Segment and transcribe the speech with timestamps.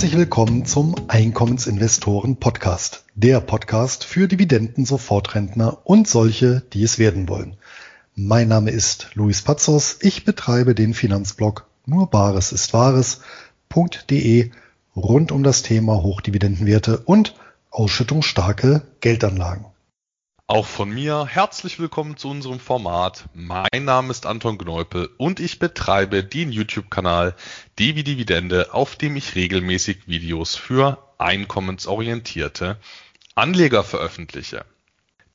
[0.00, 3.04] Herzlich willkommen zum Einkommensinvestoren Podcast.
[3.16, 7.58] Der Podcast für Dividenden, Sofortrentner und solche, die es werden wollen.
[8.14, 9.98] Mein Name ist Luis Pazos.
[10.00, 14.50] Ich betreibe den Finanzblog nur Bares ist Wahres.de
[14.96, 17.34] rund um das Thema Hochdividendenwerte und
[17.70, 19.66] ausschüttungsstarke Geldanlagen.
[20.50, 23.26] Auch von mir herzlich willkommen zu unserem Format.
[23.34, 27.36] Mein Name ist Anton Gneupel und ich betreibe den YouTube-Kanal
[27.78, 32.80] Devi Dividende, auf dem ich regelmäßig Videos für einkommensorientierte
[33.36, 34.64] Anleger veröffentliche.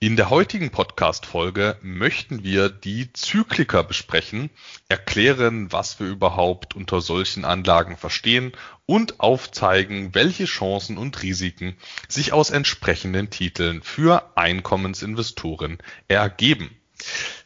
[0.05, 4.51] In der heutigen Podcast-Folge möchten wir die Zykliker besprechen,
[4.87, 8.51] erklären, was wir überhaupt unter solchen Anlagen verstehen
[8.85, 11.75] und aufzeigen, welche Chancen und Risiken
[12.07, 16.69] sich aus entsprechenden Titeln für Einkommensinvestoren ergeben.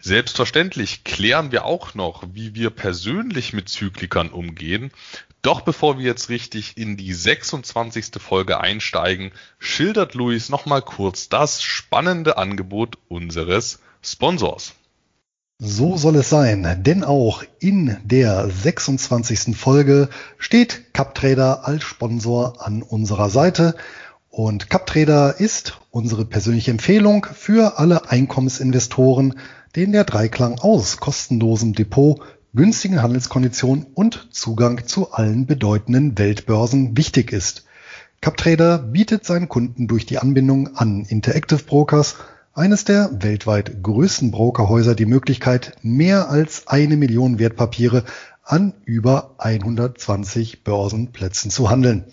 [0.02, 4.92] Selbstverständlich klären wir auch noch, wie wir persönlich mit Zyklikern umgehen
[5.42, 8.12] doch bevor wir jetzt richtig in die 26.
[8.20, 14.74] Folge einsteigen, schildert Luis nochmal kurz das spannende Angebot unseres Sponsors.
[15.62, 19.58] So soll es sein, denn auch in der 26.
[19.58, 23.76] Folge steht CapTrader als Sponsor an unserer Seite
[24.30, 29.38] und CapTrader ist unsere persönliche Empfehlung für alle Einkommensinvestoren,
[29.76, 32.22] denen der Dreiklang aus kostenlosem Depot
[32.54, 37.66] günstigen Handelskonditionen und Zugang zu allen bedeutenden Weltbörsen wichtig ist.
[38.22, 42.16] CapTrader bietet seinen Kunden durch die Anbindung an Interactive Brokers,
[42.54, 48.04] eines der weltweit größten Brokerhäuser, die Möglichkeit, mehr als eine Million Wertpapiere
[48.44, 52.06] an über 120 Börsenplätzen zu handeln.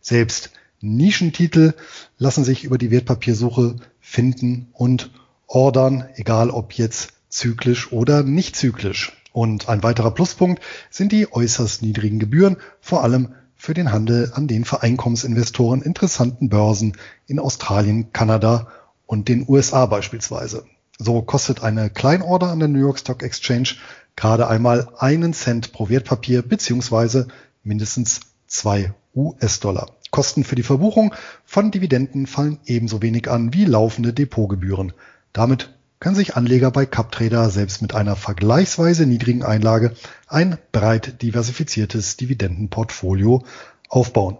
[0.00, 1.74] Selbst Nischentitel
[2.18, 5.10] lassen sich über die Wertpapiersuche finden und
[5.46, 9.17] ordern, egal ob jetzt zyklisch oder nicht zyklisch.
[9.32, 14.46] Und ein weiterer Pluspunkt sind die äußerst niedrigen Gebühren, vor allem für den Handel an
[14.46, 16.96] den für Einkommensinvestoren interessanten Börsen
[17.26, 18.68] in Australien, Kanada
[19.06, 20.64] und den USA beispielsweise.
[20.98, 23.70] So kostet eine Kleinorder an der New York Stock Exchange
[24.16, 27.28] gerade einmal einen Cent pro Wertpapier beziehungsweise
[27.62, 29.90] mindestens zwei US-Dollar.
[30.10, 34.92] Kosten für die Verbuchung von Dividenden fallen ebenso wenig an wie laufende Depotgebühren.
[35.32, 39.94] Damit können sich Anleger bei CapTrader selbst mit einer vergleichsweise niedrigen Einlage
[40.26, 43.44] ein breit diversifiziertes Dividendenportfolio
[43.88, 44.38] aufbauen.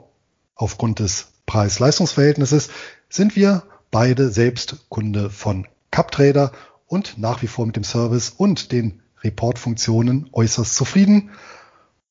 [0.54, 2.68] Aufgrund des Preis-Leistungs-Verhältnisses
[3.08, 6.52] sind wir beide selbst Kunde von CapTrader
[6.86, 11.30] und nach wie vor mit dem Service und den Reportfunktionen äußerst zufrieden.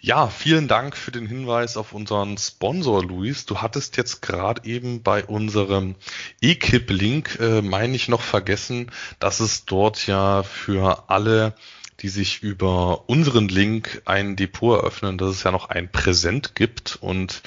[0.00, 3.44] Ja, vielen Dank für den Hinweis auf unseren Sponsor, Luis.
[3.44, 5.96] Du hattest jetzt gerade eben bei unserem
[6.40, 11.52] eKip-Link, äh, meine ich, noch vergessen, dass es dort ja für alle,
[12.00, 16.96] die sich über unseren Link ein Depot eröffnen, dass es ja noch ein Präsent gibt.
[16.98, 17.42] Und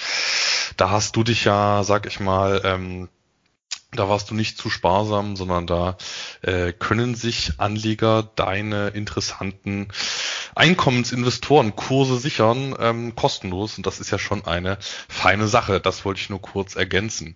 [0.78, 3.10] da hast du dich ja, sag ich mal, ähm,
[3.94, 5.98] da warst du nicht zu sparsam, sondern da
[6.42, 9.90] äh, können sich Anleger deine interessanten
[10.56, 13.78] Einkommensinvestorenkurse sichern, ähm, kostenlos.
[13.78, 14.78] Und das ist ja schon eine
[15.10, 15.82] feine Sache.
[15.82, 17.36] Das wollte ich nur kurz ergänzen.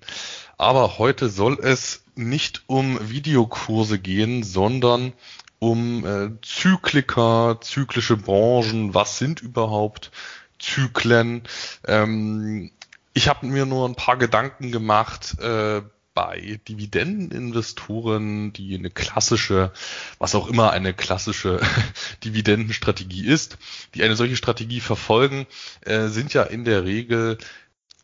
[0.58, 5.12] Aber heute soll es nicht um Videokurse gehen, sondern
[5.60, 8.94] um äh, Zykliker, zyklische Branchen.
[8.94, 10.12] Was sind überhaupt
[10.58, 11.44] Zyklen?
[11.86, 12.72] Ähm,
[13.14, 15.82] ich habe mir nur ein paar Gedanken gemacht, äh,
[16.16, 19.72] bei Dividendeninvestoren, die eine klassische,
[20.18, 21.62] was auch immer eine klassische
[22.24, 23.60] Dividendenstrategie ist,
[23.94, 25.46] die eine solche Strategie verfolgen,
[25.82, 27.38] äh, sind ja in der Regel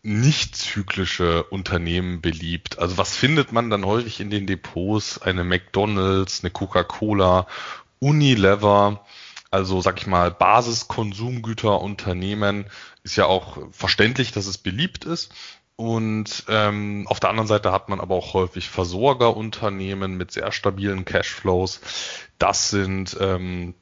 [0.03, 2.79] nicht zyklische Unternehmen beliebt.
[2.79, 5.21] Also was findet man dann häufig in den Depots?
[5.21, 7.47] Eine McDonald's, eine Coca-Cola,
[7.99, 9.05] Unilever,
[9.51, 12.65] also sag ich mal Basiskonsumgüterunternehmen
[13.03, 15.31] ist ja auch verständlich, dass es beliebt ist.
[15.75, 21.05] Und ähm, auf der anderen Seite hat man aber auch häufig Versorgerunternehmen mit sehr stabilen
[21.05, 21.81] Cashflows.
[22.37, 23.73] Das sind ähm,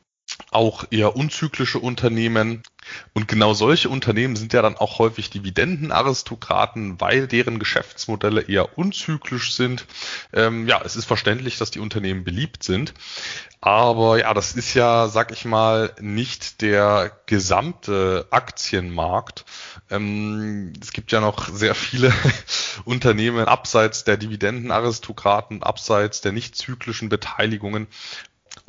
[0.52, 2.64] auch eher unzyklische Unternehmen.
[3.14, 9.54] Und genau solche Unternehmen sind ja dann auch häufig Dividendenaristokraten, weil deren Geschäftsmodelle eher unzyklisch
[9.54, 9.86] sind.
[10.34, 12.94] Ähm, ja, es ist verständlich, dass die Unternehmen beliebt sind.
[13.62, 19.46] Aber ja, das ist ja, sag ich mal, nicht der gesamte Aktienmarkt.
[19.92, 22.14] Ähm, es gibt ja noch sehr viele
[22.86, 27.88] Unternehmen abseits der Dividendenaristokraten, abseits der nicht zyklischen Beteiligungen.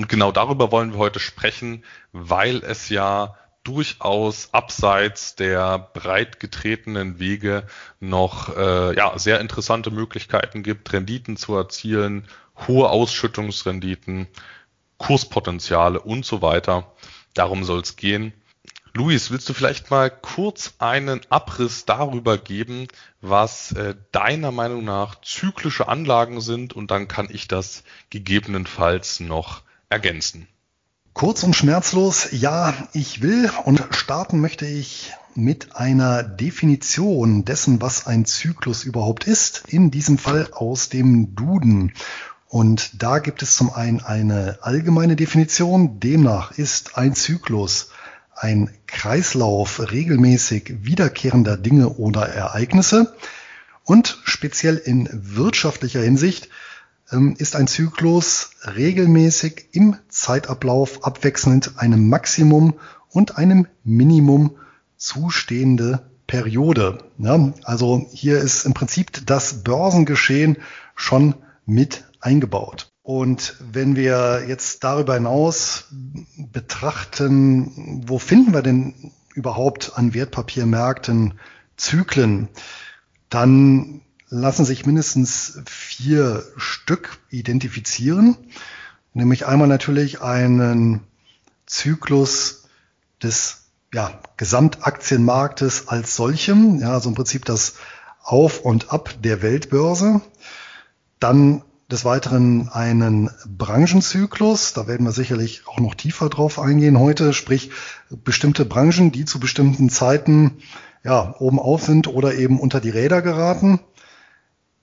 [0.00, 7.18] Und genau darüber wollen wir heute sprechen, weil es ja durchaus abseits der breit getretenen
[7.18, 7.66] Wege
[8.00, 12.26] noch äh, ja, sehr interessante Möglichkeiten gibt, Renditen zu erzielen,
[12.66, 14.26] hohe Ausschüttungsrenditen,
[14.96, 16.90] Kurspotenziale und so weiter.
[17.34, 18.32] Darum soll es gehen.
[18.94, 22.88] Luis, willst du vielleicht mal kurz einen Abriss darüber geben,
[23.20, 29.60] was äh, deiner Meinung nach zyklische Anlagen sind und dann kann ich das gegebenenfalls noch
[29.90, 30.48] ergänzen.
[31.12, 38.06] Kurz und schmerzlos, ja, ich will und starten möchte ich mit einer Definition dessen, was
[38.06, 41.92] ein Zyklus überhaupt ist, in diesem Fall aus dem Duden.
[42.48, 47.90] Und da gibt es zum einen eine allgemeine Definition, demnach ist ein Zyklus
[48.40, 53.14] ein Kreislauf regelmäßig wiederkehrender Dinge oder Ereignisse
[53.84, 56.48] und speziell in wirtschaftlicher Hinsicht
[57.38, 62.74] ist ein Zyklus regelmäßig im Zeitablauf abwechselnd einem Maximum
[63.08, 64.56] und einem Minimum
[64.96, 66.98] zustehende Periode.
[67.18, 70.58] Ja, also hier ist im Prinzip das Börsengeschehen
[70.94, 71.34] schon
[71.66, 72.92] mit eingebaut.
[73.02, 75.86] Und wenn wir jetzt darüber hinaus
[76.52, 81.34] betrachten, wo finden wir denn überhaupt an Wertpapiermärkten
[81.76, 82.48] Zyklen,
[83.30, 88.36] dann lassen sich mindestens vier Stück identifizieren.
[89.12, 91.00] Nämlich einmal natürlich einen
[91.66, 92.64] Zyklus
[93.22, 97.74] des ja, Gesamtaktienmarktes als solchem, ja, also im Prinzip das
[98.22, 100.20] Auf und Ab der Weltbörse.
[101.18, 107.32] Dann des Weiteren einen Branchenzyklus, da werden wir sicherlich auch noch tiefer drauf eingehen heute,
[107.32, 107.72] sprich
[108.10, 110.58] bestimmte Branchen, die zu bestimmten Zeiten
[111.02, 113.80] ja, oben auf sind oder eben unter die Räder geraten.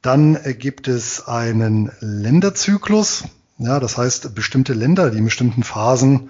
[0.08, 3.26] Dann gibt es einen Länderzyklus,
[3.58, 6.30] ja, das heißt bestimmte Länder, die in bestimmten Phasen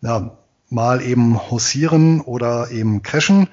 [0.00, 0.38] ja,
[0.70, 3.48] mal eben haussieren oder eben crashen.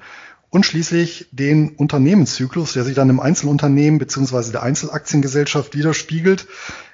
[0.48, 6.46] Und schließlich den Unternehmenszyklus, der sich dann im Einzelunternehmen beziehungsweise der Einzelaktiengesellschaft widerspiegelt,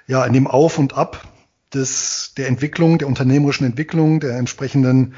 [0.09, 1.29] ja, in dem Auf und Ab
[1.73, 5.15] des, der Entwicklung, der unternehmerischen Entwicklung, der entsprechenden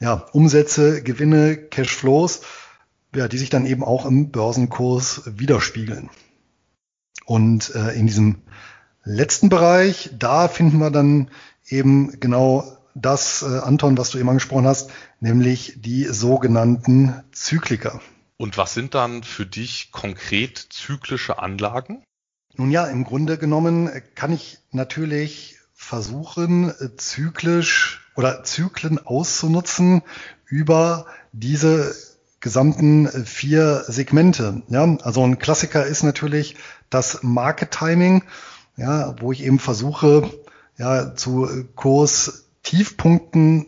[0.00, 2.40] ja, Umsätze, Gewinne, Cashflows,
[3.14, 6.10] ja, die sich dann eben auch im Börsenkurs widerspiegeln.
[7.24, 8.42] Und äh, in diesem
[9.04, 11.30] letzten Bereich, da finden wir dann
[11.68, 12.64] eben genau
[12.94, 14.90] das, äh, Anton, was du eben angesprochen hast,
[15.20, 18.00] nämlich die sogenannten Zykliker.
[18.36, 22.04] Und was sind dann für dich konkret zyklische Anlagen?
[22.54, 30.02] Nun ja, im Grunde genommen kann ich natürlich versuchen, zyklisch oder Zyklen auszunutzen
[30.46, 31.94] über diese
[32.46, 34.62] gesamten vier Segmente.
[34.68, 36.54] Ja, also ein Klassiker ist natürlich
[36.90, 38.22] das Market Timing,
[38.76, 40.30] ja, wo ich eben versuche,
[40.78, 43.66] ja, zu Kurs-Tiefpunkten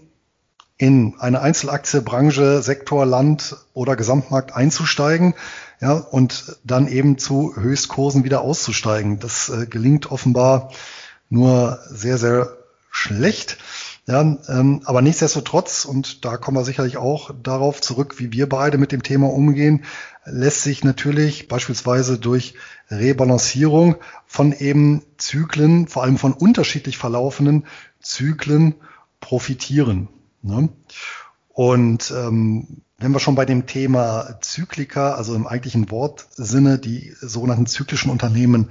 [0.76, 5.34] in eine Einzelaktie, Branche, Sektor, Land oder Gesamtmarkt einzusteigen,
[5.80, 9.18] ja, und dann eben zu Höchstkursen wieder auszusteigen.
[9.18, 10.70] Das äh, gelingt offenbar
[11.30, 12.56] nur sehr, sehr
[12.92, 13.58] schlecht.
[14.08, 18.78] Ja, ähm, aber nichtsdestotrotz, und da kommen wir sicherlich auch darauf zurück, wie wir beide
[18.78, 19.84] mit dem Thema umgehen,
[20.24, 22.54] lässt sich natürlich beispielsweise durch
[22.90, 23.96] Rebalancierung
[24.26, 27.66] von eben Zyklen, vor allem von unterschiedlich verlaufenden
[28.00, 28.76] Zyklen
[29.20, 30.08] profitieren.
[30.40, 30.70] Ne?
[31.52, 37.66] Und ähm, wenn wir schon bei dem Thema Zyklika, also im eigentlichen Wortsinne die sogenannten
[37.66, 38.70] zyklischen Unternehmen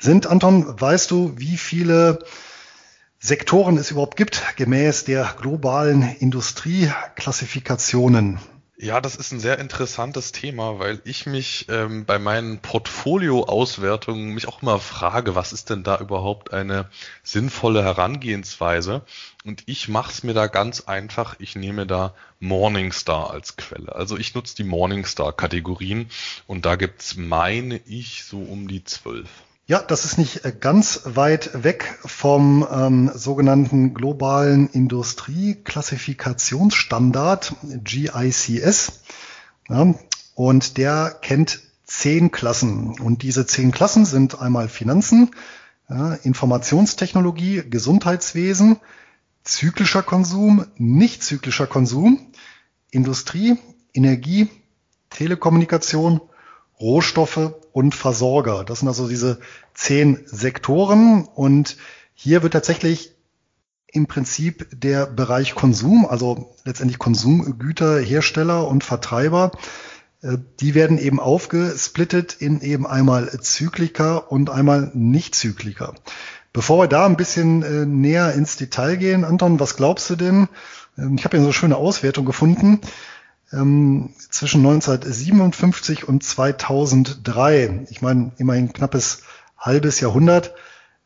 [0.00, 2.18] sind, Anton, weißt du, wie viele
[3.24, 8.40] Sektoren es überhaupt gibt, gemäß der globalen Industrieklassifikationen.
[8.76, 14.48] Ja, das ist ein sehr interessantes Thema, weil ich mich ähm, bei meinen Portfolio-Auswertungen mich
[14.48, 16.90] auch immer frage, was ist denn da überhaupt eine
[17.22, 19.02] sinnvolle Herangehensweise?
[19.44, 21.36] Und ich mache es mir da ganz einfach.
[21.38, 23.94] Ich nehme da Morningstar als Quelle.
[23.94, 26.10] Also ich nutze die Morningstar-Kategorien
[26.48, 29.28] und da gibt's, meine ich, so um die zwölf.
[29.66, 37.54] Ja, das ist nicht äh, ganz weit weg vom ähm, sogenannten globalen Industrieklassifikationsstandard
[37.84, 39.02] GICS.
[39.68, 39.94] Ja,
[40.34, 42.98] und der kennt zehn Klassen.
[43.00, 45.30] Und diese zehn Klassen sind einmal Finanzen,
[45.88, 48.80] ja, Informationstechnologie, Gesundheitswesen,
[49.44, 52.32] zyklischer Konsum, nicht zyklischer Konsum,
[52.90, 53.56] Industrie,
[53.94, 54.48] Energie,
[55.10, 56.20] Telekommunikation,
[56.80, 58.64] Rohstoffe und Versorger.
[58.64, 59.38] Das sind also diese
[59.74, 61.76] zehn Sektoren und
[62.14, 63.12] hier wird tatsächlich
[63.86, 69.52] im Prinzip der Bereich Konsum, also letztendlich Konsumgüterhersteller und Vertreiber,
[70.22, 75.94] äh, die werden eben aufgesplittet in eben einmal Zykliker und einmal Nicht-Zykliker.
[76.54, 80.48] Bevor wir da ein bisschen äh, näher ins Detail gehen, Anton, was glaubst du denn,
[80.98, 82.80] Ähm, ich habe hier so eine schöne Auswertung gefunden.
[83.52, 89.22] Ähm, zwischen 1957 und 2003, ich meine immerhin knappes
[89.58, 90.54] halbes Jahrhundert,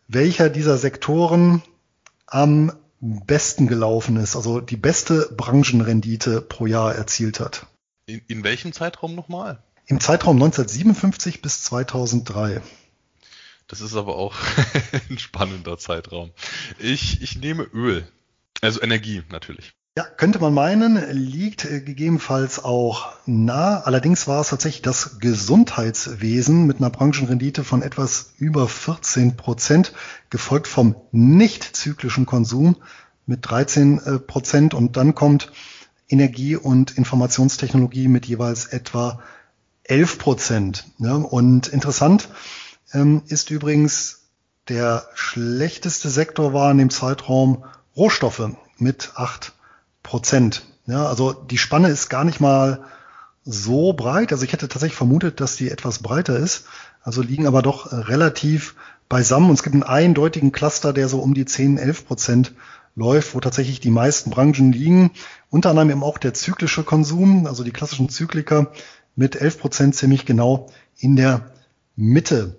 [0.09, 1.63] welcher dieser Sektoren
[2.27, 7.67] am besten gelaufen ist, also die beste Branchenrendite pro Jahr erzielt hat.
[8.07, 9.63] In, in welchem Zeitraum nochmal?
[9.87, 12.63] Im Zeitraum 1957 bis 2003.
[13.69, 14.35] Das ist aber auch
[15.11, 16.31] ein spannender Zeitraum.
[16.79, 18.07] Ich, ich nehme Öl.
[18.61, 19.75] Also Energie natürlich.
[19.99, 23.81] Ja, könnte man meinen, liegt äh, gegebenenfalls auch nah.
[23.81, 29.95] Allerdings war es tatsächlich das Gesundheitswesen mit einer Branchenrendite von etwas über 14 Prozent,
[30.29, 32.77] gefolgt vom nicht zyklischen Konsum
[33.25, 35.51] mit 13 äh, Prozent und dann kommt
[36.11, 39.23] Energie- und Informationstechnologie mit jeweils etwa
[39.85, 40.85] 11 Prozent.
[40.99, 42.29] Und interessant
[42.93, 44.27] ähm, ist übrigens,
[44.69, 47.65] der schlechteste Sektor war in dem Zeitraum
[47.97, 49.56] Rohstoffe mit 8
[50.07, 50.63] Prozent.
[50.87, 52.85] Ja, also die Spanne ist gar nicht mal
[53.45, 54.31] so breit.
[54.33, 56.67] Also ich hätte tatsächlich vermutet, dass die etwas breiter ist.
[57.03, 58.77] Also liegen aber doch relativ
[59.09, 59.51] beisammen.
[59.51, 62.53] Und es gibt einen eindeutigen Cluster, der so um die 10, 11 Prozent
[62.95, 65.11] läuft, wo tatsächlich die meisten Branchen liegen.
[65.51, 68.71] Unter anderem eben auch der zyklische Konsum, also die klassischen Zykliker
[69.17, 71.51] mit 11 Prozent ziemlich genau in der
[71.97, 72.57] Mitte.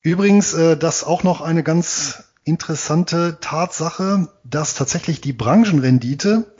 [0.00, 6.54] Übrigens, äh, das auch noch eine ganz interessante Tatsache, dass tatsächlich die Branchenrendite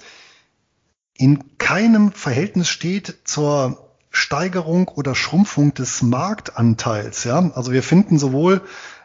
[1.14, 7.24] in keinem Verhältnis steht zur Steigerung oder Schrumpfung des Marktanteils.
[7.24, 7.50] Ja?
[7.54, 8.62] Also wir finden sowohl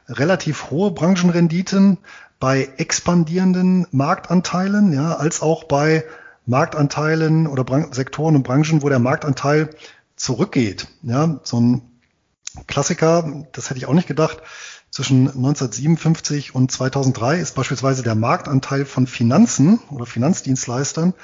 [0.08, 1.98] relativ hohe Branchenrenditen
[2.40, 6.04] bei expandierenden Marktanteilen, ja, als auch bei
[6.46, 9.70] Marktanteilen oder Bran Sektoren und Branchen, wo der Marktanteil
[10.18, 10.88] zurückgeht.
[11.04, 11.82] Ja, so ein
[12.68, 14.42] Klassiker, das hätte ich auch nicht gedacht,
[14.94, 21.16] zwischen 1957 und 2003 ist beispielsweise der Marktanteil von Finanzen oder Finanzdienstleistern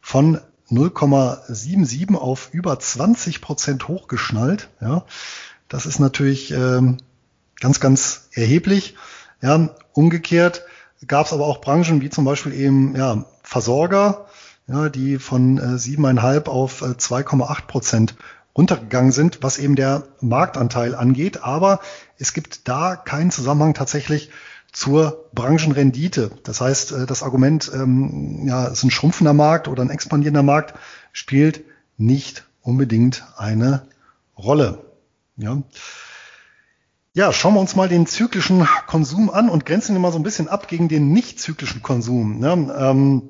[0.00, 4.70] von 0,77 auf über 20 Prozent hochgeschnallt.
[4.80, 5.04] Ja,
[5.68, 6.96] das ist natürlich ähm,
[7.60, 8.96] ganz, ganz erheblich.
[9.40, 10.64] Ja, umgekehrt
[11.06, 14.26] gab es aber auch Branchen wie zum Beispiel eben ja, Versorger,
[14.66, 18.16] ja, die von äh, 7,5 auf äh, 2,8 Prozent
[18.56, 21.42] runtergegangen sind, was eben der Marktanteil angeht.
[21.42, 21.80] Aber
[22.22, 24.30] es gibt da keinen Zusammenhang tatsächlich
[24.70, 26.30] zur Branchenrendite.
[26.44, 30.44] Das heißt, äh, das Argument, ähm, ja, es ist ein schrumpfender Markt oder ein expandierender
[30.44, 30.74] Markt,
[31.12, 31.64] spielt
[31.98, 33.86] nicht unbedingt eine
[34.38, 34.84] Rolle.
[35.36, 35.62] Ja.
[37.14, 40.22] Ja, schauen wir uns mal den zyklischen Konsum an und grenzen ihn mal so ein
[40.22, 42.38] bisschen ab gegen den nicht zyklischen Konsum.
[42.38, 42.74] Ne?
[42.78, 43.28] Ähm,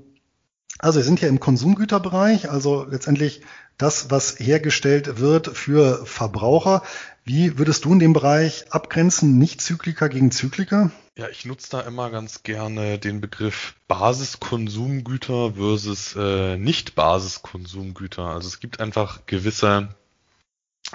[0.79, 3.43] also wir sind hier im Konsumgüterbereich, also letztendlich
[3.79, 6.83] das, was hergestellt wird für Verbraucher.
[7.25, 10.91] Wie würdest du in dem Bereich abgrenzen, nicht Zykliker gegen Zykliker?
[11.17, 18.25] Ja, ich nutze da immer ganz gerne den Begriff Basiskonsumgüter versus äh, Nicht-Basiskonsumgüter.
[18.25, 19.95] Also es gibt einfach gewisse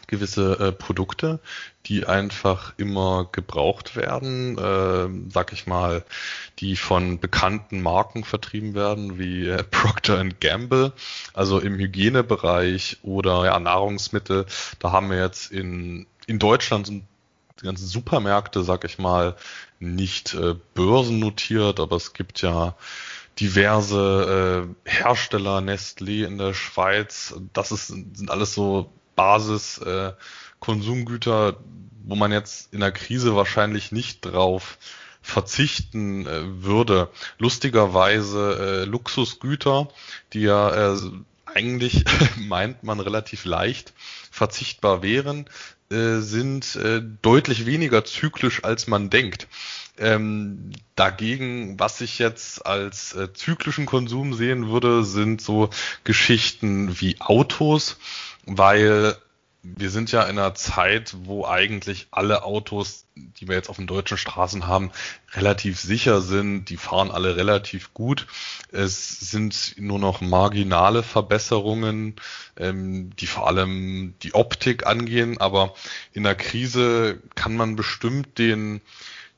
[0.06, 1.40] gewisse äh, Produkte,
[1.86, 6.04] die einfach immer gebraucht werden, äh, sag ich mal,
[6.60, 10.94] die von bekannten Marken vertrieben werden, wie äh, Procter Gamble,
[11.34, 14.46] also im Hygienebereich oder ja, Nahrungsmittel.
[14.80, 17.04] Da haben wir jetzt in, in Deutschland sind
[17.60, 19.36] die ganzen Supermärkte, sag ich mal,
[19.80, 22.76] nicht äh, börsennotiert, aber es gibt ja
[23.40, 30.14] diverse äh, Hersteller, Nestlé in der Schweiz, das ist, sind alles so Basis äh,
[30.62, 31.58] Konsumgüter,
[32.06, 34.78] wo man jetzt in der Krise wahrscheinlich nicht drauf
[35.22, 37.10] verzichten äh, würde.
[37.38, 39.90] Lustigerweise äh, Luxusgüter,
[40.32, 40.98] die ja äh,
[41.46, 42.06] eigentlich
[42.38, 43.94] meint man relativ leicht
[44.32, 45.50] verzichtbar wären,
[45.90, 49.48] äh, sind äh, deutlich weniger zyklisch als man denkt.
[49.98, 55.70] Ähm, dagegen, was ich jetzt als äh, zyklischen Konsum sehen würde, sind so
[56.04, 57.98] Geschichten wie Autos,
[58.48, 59.16] weil
[59.76, 63.88] wir sind ja in einer Zeit, wo eigentlich alle Autos, die wir jetzt auf den
[63.88, 64.92] deutschen Straßen haben,
[65.34, 66.66] relativ sicher sind.
[66.66, 68.28] Die fahren alle relativ gut.
[68.72, 72.16] Es sind nur noch marginale Verbesserungen,
[72.56, 75.40] ähm, die vor allem die Optik angehen.
[75.40, 75.74] Aber
[76.14, 78.82] in der Krise kann man bestimmt den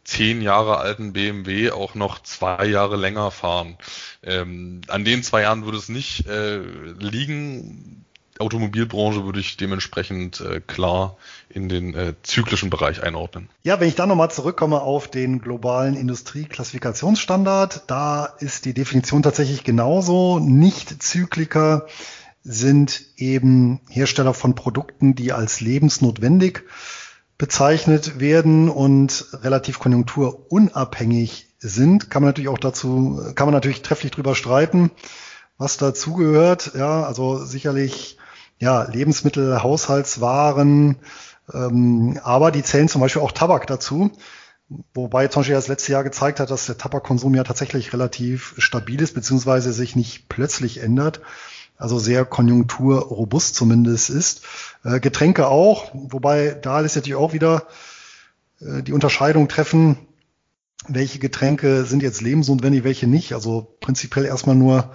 [0.03, 3.77] zehn Jahre alten BMW auch noch zwei Jahre länger fahren.
[4.23, 8.05] Ähm, an den zwei Jahren würde es nicht äh, liegen
[8.39, 11.17] Automobilbranche würde ich dementsprechend äh, klar
[11.49, 13.49] in den äh, zyklischen Bereich einordnen.
[13.63, 19.63] Ja, wenn ich da nochmal zurückkomme auf den globalen Industrieklassifikationsstandard, da ist die Definition tatsächlich
[19.63, 20.39] genauso.
[20.39, 21.87] Nicht-Zykliker
[22.43, 26.63] sind eben Hersteller von Produkten, die als lebensnotwendig
[27.37, 34.11] bezeichnet werden und relativ konjunkturunabhängig sind, kann man natürlich auch dazu, kann man natürlich trefflich
[34.11, 34.91] drüber streiten,
[35.57, 36.71] was dazugehört.
[36.75, 38.17] Ja, also sicherlich
[38.59, 40.97] ja Lebensmittel, Haushaltswaren,
[41.53, 44.11] ähm, aber die zählen zum Beispiel auch Tabak dazu.
[44.93, 49.01] Wobei zum Beispiel das letzte Jahr gezeigt hat, dass der Tabakkonsum ja tatsächlich relativ stabil
[49.01, 51.21] ist, beziehungsweise sich nicht plötzlich ändert.
[51.75, 54.41] Also sehr konjunkturrobust zumindest ist.
[54.83, 57.67] Äh, Getränke auch, wobei da lässt natürlich auch wieder
[58.59, 59.97] äh, die Unterscheidung treffen,
[60.87, 63.33] welche Getränke sind jetzt lebensnotwendig, welche nicht.
[63.33, 64.91] Also prinzipiell erstmal nur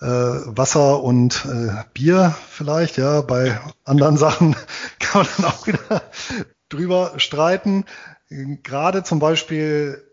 [0.00, 3.20] äh, Wasser und äh, Bier vielleicht, ja.
[3.22, 4.54] Bei anderen Sachen
[4.98, 6.02] kann man dann auch wieder
[6.68, 7.84] drüber streiten.
[8.28, 10.04] Gerade zum Beispiel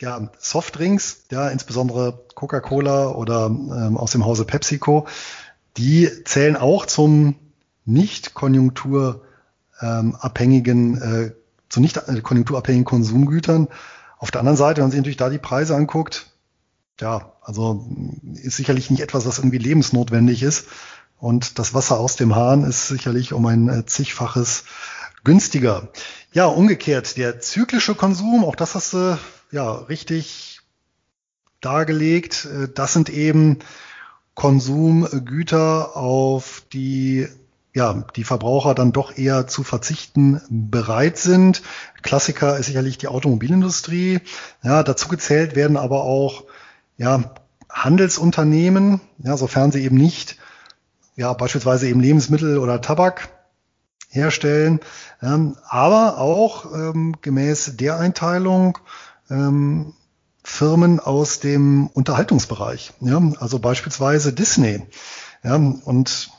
[0.00, 5.06] ja, Softdrinks, ja, insbesondere Coca-Cola oder ähm, aus dem Hause PepsiCo,
[5.76, 7.36] die zählen auch zum
[7.84, 11.32] nicht konjunkturabhängigen, äh,
[11.68, 13.68] zu nicht konjunkturabhängigen Konsumgütern.
[14.18, 16.29] Auf der anderen Seite, wenn man sich natürlich da die Preise anguckt,
[17.00, 17.86] ja, also
[18.34, 20.66] ist sicherlich nicht etwas, was irgendwie lebensnotwendig ist.
[21.18, 24.64] Und das Wasser aus dem Hahn ist sicherlich um ein äh, zigfaches
[25.22, 25.88] günstiger.
[26.32, 29.18] Ja, umgekehrt, der zyklische Konsum, auch das hast du
[29.50, 30.60] ja richtig
[31.60, 32.46] dargelegt.
[32.46, 33.58] Äh, das sind eben
[34.34, 37.28] Konsumgüter, auf die
[37.72, 41.62] ja, die Verbraucher dann doch eher zu verzichten bereit sind.
[42.02, 44.20] Klassiker ist sicherlich die Automobilindustrie.
[44.62, 46.44] Ja, dazu gezählt werden aber auch
[47.00, 47.32] ja,
[47.70, 50.36] Handelsunternehmen, ja, sofern sie eben nicht
[51.16, 53.30] ja, beispielsweise eben Lebensmittel oder Tabak
[54.10, 54.80] herstellen,
[55.22, 58.76] ähm, aber auch ähm, gemäß der Einteilung
[59.30, 59.94] ähm,
[60.44, 64.86] Firmen aus dem Unterhaltungsbereich, ja, also beispielsweise Disney.
[65.42, 66.30] Ja, und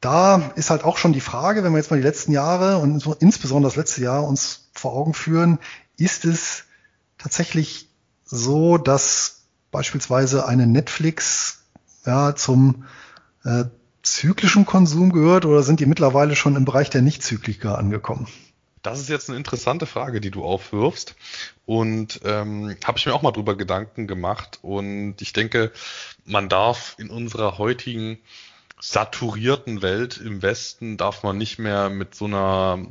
[0.00, 3.04] da ist halt auch schon die Frage, wenn wir jetzt mal die letzten Jahre und
[3.18, 5.58] insbesondere das letzte Jahr uns vor Augen führen,
[5.96, 6.64] ist es
[7.18, 7.88] tatsächlich
[8.24, 9.41] so, dass
[9.72, 11.64] beispielsweise eine Netflix
[12.06, 12.84] ja, zum
[13.44, 13.64] äh,
[14.04, 18.28] zyklischen Konsum gehört oder sind die mittlerweile schon im Bereich der Nicht-Zykliker angekommen?
[18.82, 21.14] Das ist jetzt eine interessante Frage, die du aufwirfst.
[21.66, 24.58] Und ähm, habe ich mir auch mal drüber Gedanken gemacht.
[24.62, 25.70] Und ich denke,
[26.24, 28.18] man darf in unserer heutigen
[28.80, 32.84] saturierten Welt im Westen darf man nicht mehr mit so einer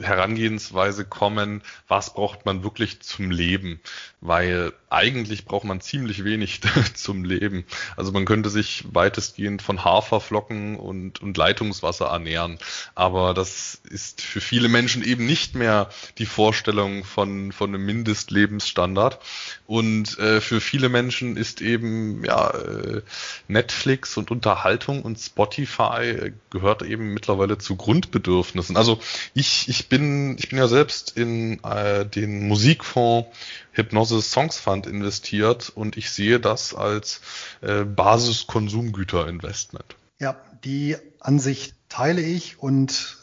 [0.00, 3.80] Herangehensweise kommen, was braucht man wirklich zum Leben,
[4.20, 6.60] weil eigentlich braucht man ziemlich wenig
[6.94, 7.64] zum Leben.
[7.96, 12.58] Also man könnte sich weitestgehend von Haferflocken und, und Leitungswasser ernähren,
[12.94, 19.18] aber das ist für viele Menschen eben nicht mehr die Vorstellung von, von einem Mindestlebensstandard
[19.66, 23.02] und äh, für viele Menschen ist eben ja äh,
[23.48, 28.76] Netflix und Unterhaltung und Spotify gehört eben mittlerweile zu Grundbedürfnissen.
[28.76, 29.00] Also
[29.34, 33.26] ich, ich bin, ich bin ja selbst in äh, den Musikfonds
[33.72, 37.22] Hypnosis Songs Fund investiert und ich sehe das als
[37.62, 39.96] äh, Basiskonsumgüterinvestment.
[40.18, 43.16] Ja, die Ansicht teile ich und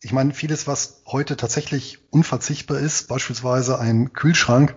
[0.00, 4.74] ich meine, vieles, was heute tatsächlich unverzichtbar ist, beispielsweise ein Kühlschrank,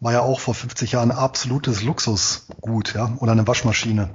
[0.00, 4.10] war ja auch vor 50 Jahren absolutes Luxusgut, ja, oder eine Waschmaschine.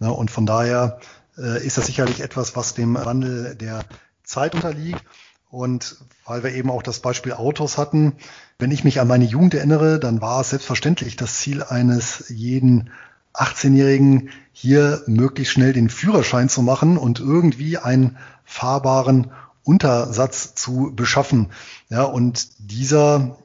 [0.00, 0.98] Ja, und von daher
[1.38, 3.84] äh, ist das sicherlich etwas, was dem Wandel der
[4.24, 5.04] Zeit unterliegt.
[5.50, 8.12] Und weil wir eben auch das Beispiel Autos hatten,
[8.58, 12.90] wenn ich mich an meine Jugend erinnere, dann war es selbstverständlich das Ziel eines jeden
[13.34, 19.30] 18-Jährigen, hier möglichst schnell den Führerschein zu machen und irgendwie einen fahrbaren
[19.62, 21.50] Untersatz zu beschaffen.
[21.88, 23.38] Ja, und dieser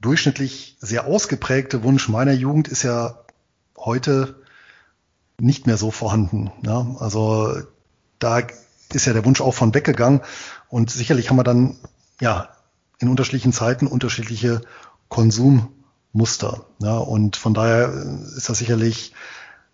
[0.00, 3.20] durchschnittlich sehr ausgeprägte Wunsch meiner Jugend ist ja
[3.76, 4.42] heute
[5.38, 6.50] nicht mehr so vorhanden.
[6.62, 7.54] Ja, also
[8.18, 8.42] da
[8.94, 10.20] ist ja der Wunsch auch von weggegangen.
[10.68, 11.76] Und sicherlich haben wir dann
[12.20, 12.48] ja
[12.98, 14.60] in unterschiedlichen Zeiten unterschiedliche
[15.08, 16.66] Konsummuster.
[16.80, 17.92] Ja, und von daher
[18.36, 19.12] ist das sicherlich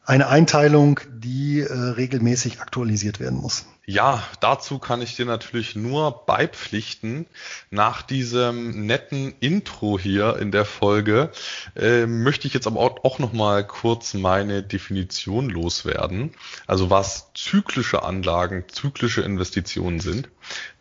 [0.06, 3.66] eine Einteilung, die äh, regelmäßig aktualisiert werden muss.
[3.88, 7.26] Ja, dazu kann ich dir natürlich nur beipflichten.
[7.70, 11.30] Nach diesem netten Intro hier in der Folge
[11.76, 16.32] äh, möchte ich jetzt aber auch, auch noch mal kurz meine Definition loswerden.
[16.66, 20.28] Also was zyklische Anlagen, zyklische Investitionen sind.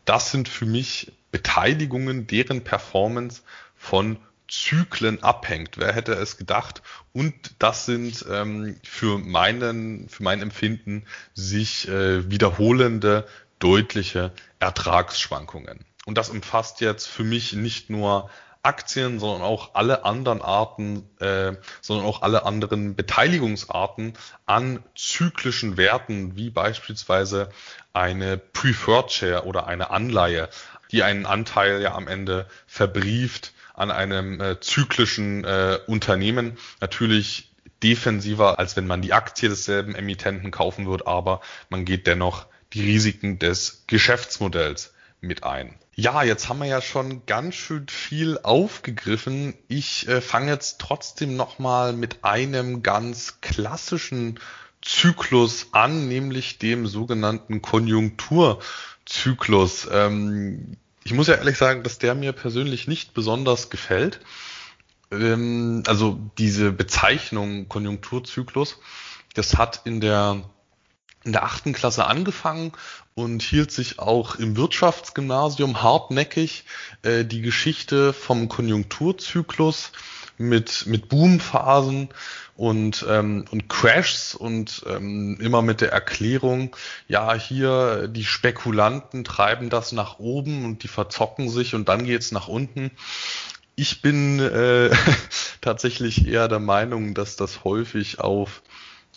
[0.06, 3.42] Das sind für mich Beteiligungen, deren Performance
[3.76, 5.78] von Zyklen abhängt.
[5.78, 6.82] Wer hätte es gedacht?
[7.14, 13.28] Und das sind ähm, für meinen, für mein Empfinden sich äh, wiederholende,
[13.60, 15.86] deutliche Ertragsschwankungen.
[16.06, 18.30] Und das umfasst jetzt für mich nicht nur
[18.66, 24.14] Aktien, sondern auch alle anderen Arten, äh, sondern auch alle anderen Beteiligungsarten
[24.46, 27.50] an zyklischen Werten, wie beispielsweise
[27.94, 30.50] eine Preferred Share oder eine Anleihe,
[30.92, 36.58] die einen Anteil ja am Ende verbrieft an einem äh, zyklischen äh, Unternehmen.
[36.82, 37.52] Natürlich
[37.84, 42.82] defensiver, als wenn man die Aktie desselben Emittenten kaufen würde, aber man geht dennoch die
[42.82, 45.76] Risiken des Geschäftsmodells mit ein.
[45.96, 49.54] Ja, jetzt haben wir ja schon ganz schön viel aufgegriffen.
[49.70, 54.38] Ich äh, fange jetzt trotzdem nochmal mit einem ganz klassischen
[54.82, 59.88] Zyklus an, nämlich dem sogenannten Konjunkturzyklus.
[59.92, 64.20] Ähm, ich muss ja ehrlich sagen, dass der mir persönlich nicht besonders gefällt.
[65.12, 68.80] Ähm, also diese Bezeichnung Konjunkturzyklus,
[69.36, 70.44] das hat in der
[71.24, 72.72] in der achten Klasse angefangen
[73.16, 76.66] und hielt sich auch im Wirtschaftsgymnasium hartnäckig
[77.02, 79.92] äh, die Geschichte vom Konjunkturzyklus
[80.38, 82.10] mit, mit Boomphasen
[82.56, 86.76] und, ähm, und Crashs und ähm, immer mit der Erklärung,
[87.08, 92.32] ja, hier die Spekulanten treiben das nach oben und die verzocken sich und dann geht's
[92.32, 92.92] nach unten.
[93.76, 94.90] Ich bin äh,
[95.62, 98.62] tatsächlich eher der Meinung, dass das häufig auf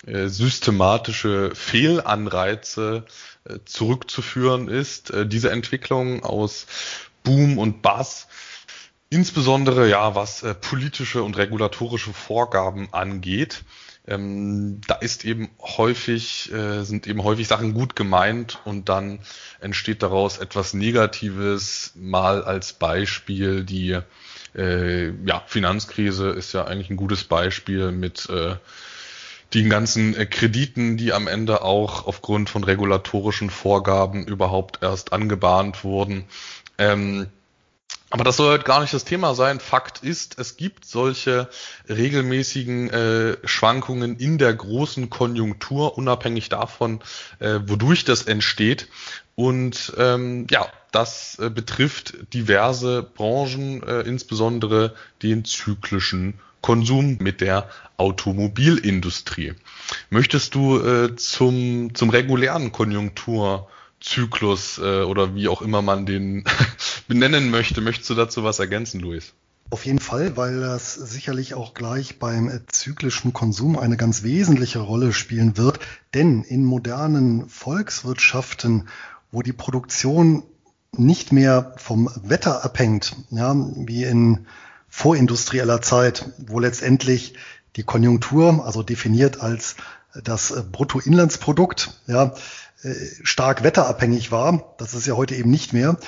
[0.06, 3.04] äh, systematische Fehlanreize
[3.44, 5.10] äh, zurückzuführen ist.
[5.10, 6.66] Äh, diese Entwicklung aus
[7.24, 8.28] Boom und Bass,
[9.10, 13.64] insbesondere ja, was äh, politische und regulatorische Vorgaben angeht.
[14.06, 19.20] Ähm, da ist eben häufig, äh, sind eben häufig Sachen gut gemeint und dann
[19.60, 23.98] entsteht daraus etwas Negatives, mal als Beispiel die
[24.54, 28.56] äh, ja, Finanzkrise ist ja eigentlich ein gutes Beispiel mit äh,
[29.54, 35.84] den ganzen äh, Krediten, die am Ende auch aufgrund von regulatorischen Vorgaben überhaupt erst angebahnt
[35.84, 36.24] wurden.
[36.78, 37.26] Ähm,
[38.10, 39.60] aber das soll halt gar nicht das Thema sein.
[39.60, 41.48] Fakt ist, es gibt solche
[41.88, 47.00] regelmäßigen äh, Schwankungen in der großen Konjunktur, unabhängig davon,
[47.38, 48.88] äh, wodurch das entsteht.
[49.34, 57.68] Und ähm, ja, das äh, betrifft diverse Branchen, äh, insbesondere den zyklischen Konsum mit der
[57.98, 59.54] Automobilindustrie.
[60.10, 66.44] Möchtest du äh, zum, zum regulären Konjunkturzyklus äh, oder wie auch immer man den
[67.08, 69.32] benennen möchte, möchtest du dazu was ergänzen, Luis?
[69.70, 75.12] Auf jeden Fall, weil das sicherlich auch gleich beim zyklischen Konsum eine ganz wesentliche Rolle
[75.12, 75.80] spielen wird.
[76.14, 78.88] Denn in modernen Volkswirtschaften,
[79.30, 80.42] wo die Produktion
[80.96, 84.46] nicht mehr vom Wetter abhängt, ja, wie in
[84.88, 87.34] vorindustrieller Zeit, wo letztendlich
[87.76, 89.76] die Konjunktur, also definiert als
[90.14, 92.34] das Bruttoinlandsprodukt, ja,
[92.82, 95.98] äh, stark wetterabhängig war, das ist ja heute eben nicht mehr,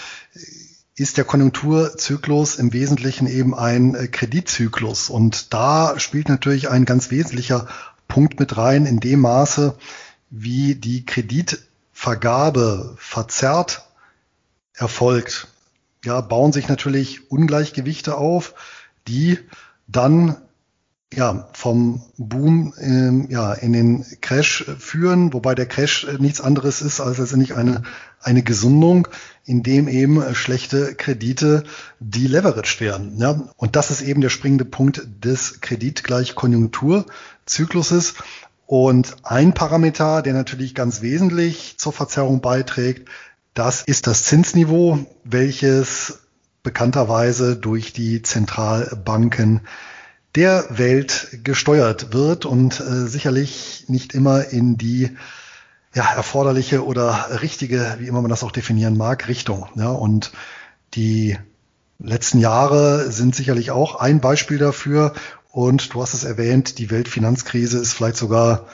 [1.01, 5.09] ist der Konjunkturzyklus im Wesentlichen eben ein äh, Kreditzyklus.
[5.09, 7.69] Und da spielt natürlich ein ganz wesentlicher
[8.07, 9.77] Punkt mit rein, in dem Maße,
[10.29, 13.87] wie die Kreditvergabe verzerrt
[14.75, 15.49] erfolgt.
[16.05, 18.55] Ja, bauen sich natürlich Ungleichgewichte auf,
[19.09, 19.39] die
[19.89, 20.37] dann
[21.13, 27.01] ja, vom Boom ähm, ja, in den Crash führen, wobei der Crash nichts anderes ist
[27.01, 27.83] als letztendlich eine,
[28.21, 29.09] eine Gesundung,
[29.45, 31.65] in dem eben schlechte Kredite
[31.99, 33.19] deleveraged werden.
[33.19, 33.43] Ja?
[33.57, 38.15] Und das ist eben der springende Punkt des Kreditgleichkonjunkturzykluses.
[38.67, 43.09] Und ein Parameter, der natürlich ganz wesentlich zur Verzerrung beiträgt,
[43.53, 46.21] das ist das Zinsniveau, welches
[46.63, 49.63] bekannterweise durch die Zentralbanken
[50.37, 55.17] der Welt gesteuert wird und äh, sicherlich nicht immer in die
[55.95, 59.69] ja, erforderliche oder richtige, wie immer man das auch definieren mag, Richtung.
[59.75, 60.33] Ja, und
[60.95, 61.37] die
[61.99, 65.13] letzten Jahre sind sicherlich auch ein Beispiel dafür.
[65.51, 68.67] Und du hast es erwähnt, die Weltfinanzkrise ist vielleicht sogar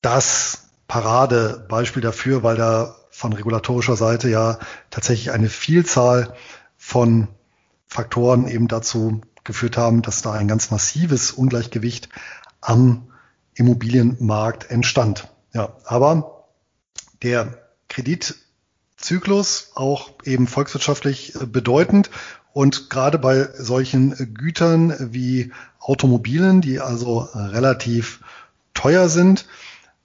[0.00, 4.58] das Paradebeispiel dafür, weil da von regulatorischer Seite ja
[4.90, 6.34] tatsächlich eine Vielzahl
[6.76, 7.28] von
[7.86, 12.08] Faktoren eben dazu geführt haben, dass da ein ganz massives Ungleichgewicht
[12.60, 13.08] am
[13.54, 15.28] Immobilienmarkt entstand.
[15.52, 16.46] Ja, aber
[17.22, 22.10] der Kreditzyklus auch eben volkswirtschaftlich bedeutend
[22.52, 28.20] und gerade bei solchen Gütern wie Automobilen, die also relativ
[28.74, 29.46] teuer sind,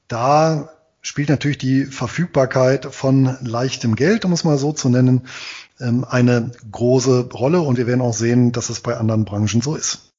[0.08, 0.70] da
[1.02, 5.28] spielt natürlich die Verfügbarkeit von leichtem Geld, um es mal so zu nennen,
[5.80, 9.76] ähm, eine große Rolle und wir werden auch sehen, dass es bei anderen Branchen so
[9.76, 10.10] ist.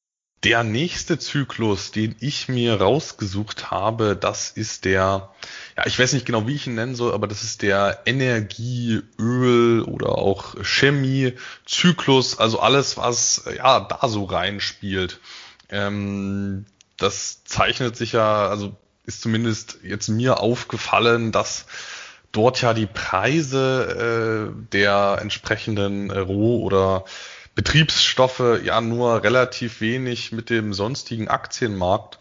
[0.43, 5.35] Der nächste Zyklus, den ich mir rausgesucht habe, das ist der,
[5.77, 9.03] ja, ich weiß nicht genau, wie ich ihn nennen soll, aber das ist der Energie,
[9.19, 15.21] Öl oder auch Chemie-Zyklus, also alles, was ja da so reinspielt.
[15.69, 16.65] Ähm,
[16.97, 21.67] das zeichnet sich ja, also ist zumindest jetzt mir aufgefallen, dass
[22.33, 27.05] dort ja die Preise äh, der entsprechenden äh, Roh- oder
[27.55, 32.19] Betriebsstoffe ja nur relativ wenig mit dem sonstigen Aktienmarkt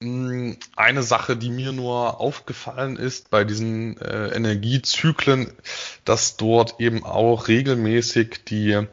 [0.00, 5.52] Hm, eine Sache, die mir nur aufgefallen ist bei diesen äh, Energiezyklen,
[6.04, 8.86] dass dort eben auch regelmäßig die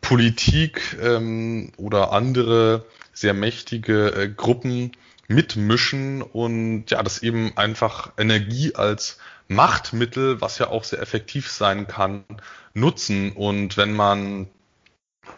[0.00, 4.92] Politik ähm, oder andere sehr mächtige äh, Gruppen
[5.28, 11.86] mitmischen und ja, das eben einfach Energie als Machtmittel, was ja auch sehr effektiv sein
[11.86, 12.24] kann,
[12.74, 13.32] nutzen.
[13.32, 14.48] Und wenn man,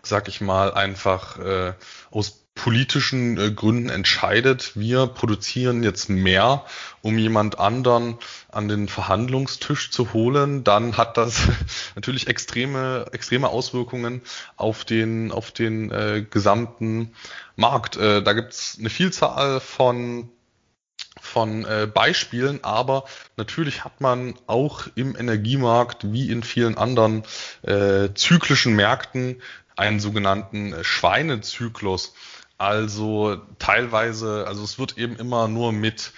[0.02, 1.74] sag ich mal, einfach äh,
[2.10, 6.64] aus politischen äh, Gründen entscheidet, wir produzieren jetzt mehr,
[7.00, 8.18] um jemand anderen
[8.50, 11.48] an den Verhandlungstisch zu holen, dann hat das
[11.94, 14.22] natürlich extreme, extreme Auswirkungen
[14.56, 17.14] auf den, auf den äh, gesamten
[17.56, 17.96] Markt.
[17.96, 20.28] Äh, da gibt's eine Vielzahl von
[21.20, 23.04] von äh, Beispielen, aber
[23.36, 27.22] natürlich hat man auch im Energiemarkt wie in vielen anderen
[27.62, 29.40] äh, zyklischen Märkten
[29.76, 32.14] einen sogenannten äh, Schweinezyklus.
[32.62, 36.12] Also teilweise, also es wird eben immer nur mit,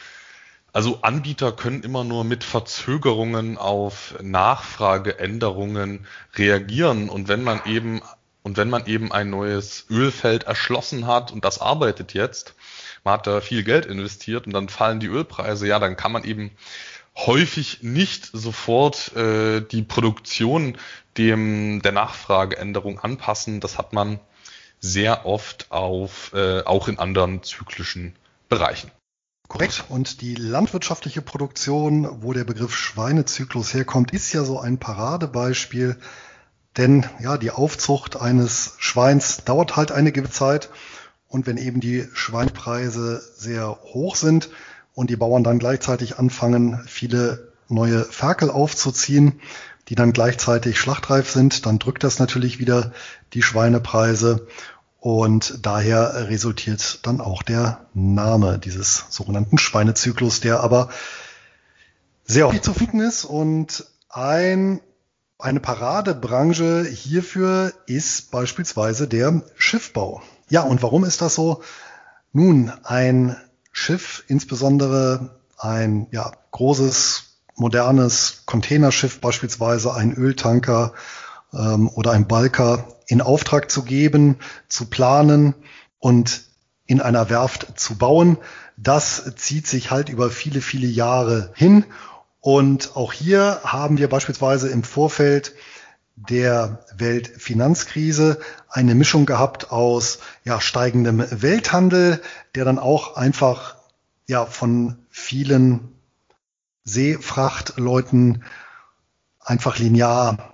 [0.75, 7.09] also Anbieter können immer nur mit Verzögerungen auf Nachfrageänderungen reagieren.
[7.09, 8.03] Und wenn man eben,
[8.43, 12.55] und wenn man eben ein neues Ölfeld erschlossen hat und das arbeitet jetzt,
[13.05, 16.25] man hat da viel Geld investiert und dann fallen die Ölpreise, ja, dann kann man
[16.25, 16.51] eben
[17.17, 20.77] häufig nicht sofort äh, die Produktion
[21.17, 23.61] dem der Nachfrageänderung anpassen.
[23.61, 24.21] Das hat man
[24.85, 28.15] sehr oft auf, äh, auch in anderen zyklischen
[28.51, 28.91] Bereichen.
[29.49, 29.85] Korrekt.
[29.89, 35.97] Und die landwirtschaftliche Produktion, wo der Begriff Schweinezyklus herkommt, ist ja so ein Paradebeispiel.
[36.77, 40.69] Denn ja, die Aufzucht eines Schweins dauert halt eine gewisse Zeit.
[41.29, 44.51] Und wenn eben die Schweinpreise sehr hoch sind
[44.93, 49.41] und die Bauern dann gleichzeitig anfangen, viele neue Ferkel aufzuziehen,
[49.89, 52.93] die dann gleichzeitig schlachtreif sind, dann drückt das natürlich wieder
[53.33, 54.47] die Schweinepreise
[55.05, 60.89] und daher resultiert dann auch der Name dieses sogenannten Schweinezyklus, der aber
[62.25, 63.27] sehr oft zu finden ist.
[63.27, 64.81] Und ein,
[65.39, 70.23] eine Paradebranche hierfür ist beispielsweise der Schiffbau.
[70.49, 71.63] Ja, und warum ist das so?
[72.33, 73.37] Nun, ein
[73.73, 77.25] Schiff, insbesondere ein ja, großes,
[77.57, 80.95] modernes Containerschiff, beispielsweise ein Öltanker
[81.53, 84.37] ähm, oder ein Balker, in Auftrag zu geben,
[84.69, 85.55] zu planen
[85.99, 86.43] und
[86.87, 88.39] in einer Werft zu bauen.
[88.77, 91.85] Das zieht sich halt über viele, viele Jahre hin.
[92.41, 95.55] Und auch hier haben wir beispielsweise im Vorfeld
[96.17, 98.39] der Weltfinanzkrise
[98.69, 102.21] eine Mischung gehabt aus ja, steigendem Welthandel,
[102.55, 103.77] der dann auch einfach
[104.27, 105.93] ja, von vielen
[106.85, 108.45] Seefrachtleuten
[109.41, 110.54] einfach linear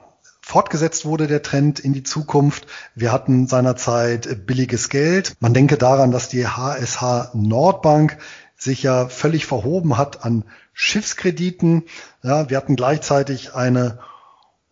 [0.51, 2.67] fortgesetzt wurde der Trend in die Zukunft.
[2.97, 5.35] Wir hatten seinerzeit billiges Geld.
[5.39, 8.19] Man denke daran, dass die HSH Nordbank
[8.57, 11.85] sich ja völlig verhoben hat an Schiffskrediten.
[12.25, 14.01] Ja, wir hatten gleichzeitig eine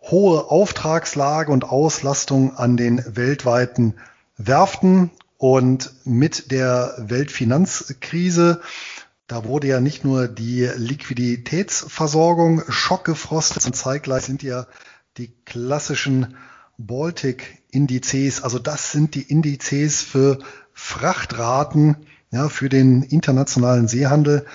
[0.00, 3.94] hohe Auftragslage und Auslastung an den weltweiten
[4.36, 8.60] Werften und mit der Weltfinanzkrise
[9.28, 14.66] da wurde ja nicht nur die Liquiditätsversorgung schockgefrostet, sondern zeitgleich sind ja
[15.18, 16.36] die klassischen
[16.78, 20.38] Baltic-Indizes, also das sind die Indizes für
[20.72, 21.96] Frachtraten,
[22.30, 24.46] ja, für den internationalen Seehandel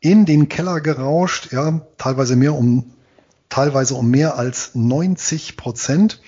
[0.00, 2.92] in den Keller gerauscht, ja, teilweise mehr um,
[3.48, 6.20] teilweise um mehr als 90 Prozent.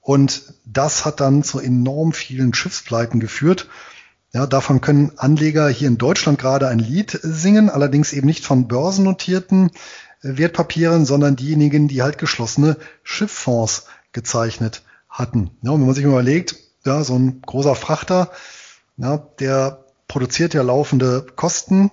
[0.00, 3.68] Und das hat dann zu enorm vielen Schiffspleiten geführt.
[4.32, 8.66] Ja, davon können Anleger hier in Deutschland gerade ein Lied singen, allerdings eben nicht von
[8.66, 9.70] börsennotierten
[10.24, 15.50] Wertpapieren, sondern diejenigen, die halt geschlossene Schifffonds gezeichnet hatten.
[15.62, 18.30] Ja, und wenn man sich überlegt, ja, so ein großer Frachter,
[18.96, 21.90] ja, der produziert ja laufende Kosten,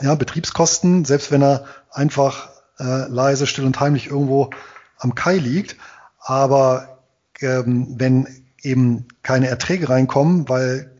[0.00, 4.50] ja, Betriebskosten, selbst wenn er einfach äh, leise, still und heimlich irgendwo
[4.98, 5.76] am Kai liegt.
[6.18, 6.98] Aber
[7.40, 8.26] ähm, wenn
[8.62, 10.92] eben keine Erträge reinkommen, weil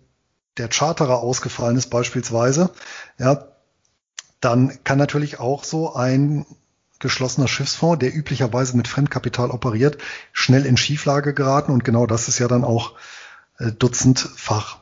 [0.59, 2.71] der Charterer ausgefallen ist beispielsweise,
[3.19, 3.52] ja,
[4.43, 6.45] dann kann natürlich auch so ein
[6.99, 9.99] geschlossener Schiffsfonds, der üblicherweise mit Fremdkapital operiert,
[10.33, 12.93] schnell in Schieflage geraten und genau das ist ja dann auch
[13.59, 14.79] äh, dutzendfach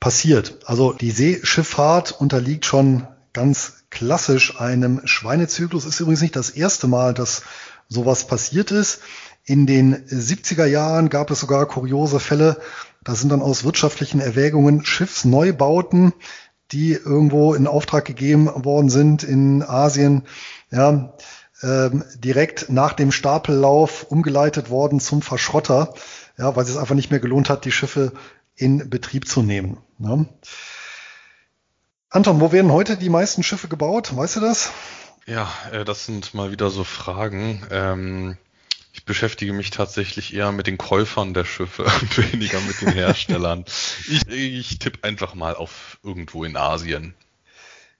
[0.00, 0.58] passiert.
[0.66, 5.84] Also die Seeschifffahrt unterliegt schon ganz klassisch einem Schweinezyklus.
[5.84, 7.42] Ist übrigens nicht das erste Mal, dass
[7.88, 9.00] sowas passiert ist.
[9.44, 12.60] In den 70er Jahren gab es sogar kuriose Fälle.
[13.04, 16.12] Da sind dann aus wirtschaftlichen Erwägungen Schiffsneubauten,
[16.72, 20.22] die irgendwo in Auftrag gegeben worden sind in Asien,
[20.70, 21.14] ja,
[21.62, 25.94] ähm, direkt nach dem Stapellauf umgeleitet worden zum Verschrotter,
[26.36, 28.12] ja, weil es einfach nicht mehr gelohnt hat, die Schiffe
[28.56, 29.78] in Betrieb zu nehmen.
[29.98, 30.26] Ne?
[32.10, 34.16] Anton, wo werden heute die meisten Schiffe gebaut?
[34.16, 34.70] Weißt du das?
[35.26, 37.62] Ja, äh, das sind mal wieder so Fragen.
[37.70, 38.36] Ähm,
[38.96, 43.64] ich beschäftige mich tatsächlich eher mit den Käufern der Schiffe und weniger mit den Herstellern.
[44.08, 47.14] ich ich tippe einfach mal auf irgendwo in Asien.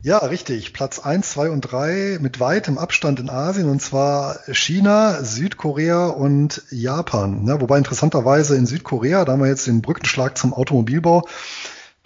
[0.02, 0.72] Ja, richtig.
[0.72, 6.62] Platz eins, zwei und drei mit weitem Abstand in Asien und zwar China, Südkorea und
[6.70, 7.46] Japan.
[7.46, 11.26] Ja, wobei interessanterweise in Südkorea, da haben wir jetzt den Brückenschlag zum Automobilbau,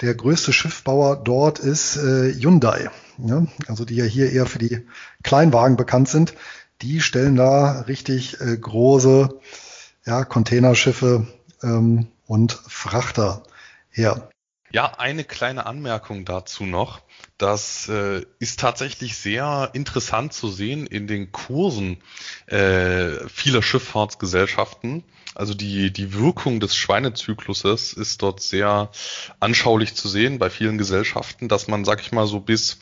[0.00, 2.90] der größte Schiffbauer dort ist äh, Hyundai.
[3.18, 4.86] Ja, also die ja hier eher für die
[5.22, 6.34] Kleinwagen bekannt sind.
[6.82, 9.38] Die stellen da richtig äh, große
[10.06, 11.26] ja, Containerschiffe
[11.62, 13.42] ähm, und Frachter
[13.90, 14.30] her.
[14.72, 17.00] Ja, eine kleine Anmerkung dazu noch.
[17.38, 21.98] Das äh, ist tatsächlich sehr interessant zu sehen in den Kursen
[22.46, 25.02] äh, vieler Schifffahrtsgesellschaften.
[25.34, 28.90] Also die, die Wirkung des Schweinezykluses ist dort sehr
[29.40, 32.78] anschaulich zu sehen bei vielen Gesellschaften, dass man, sag ich mal, so bis,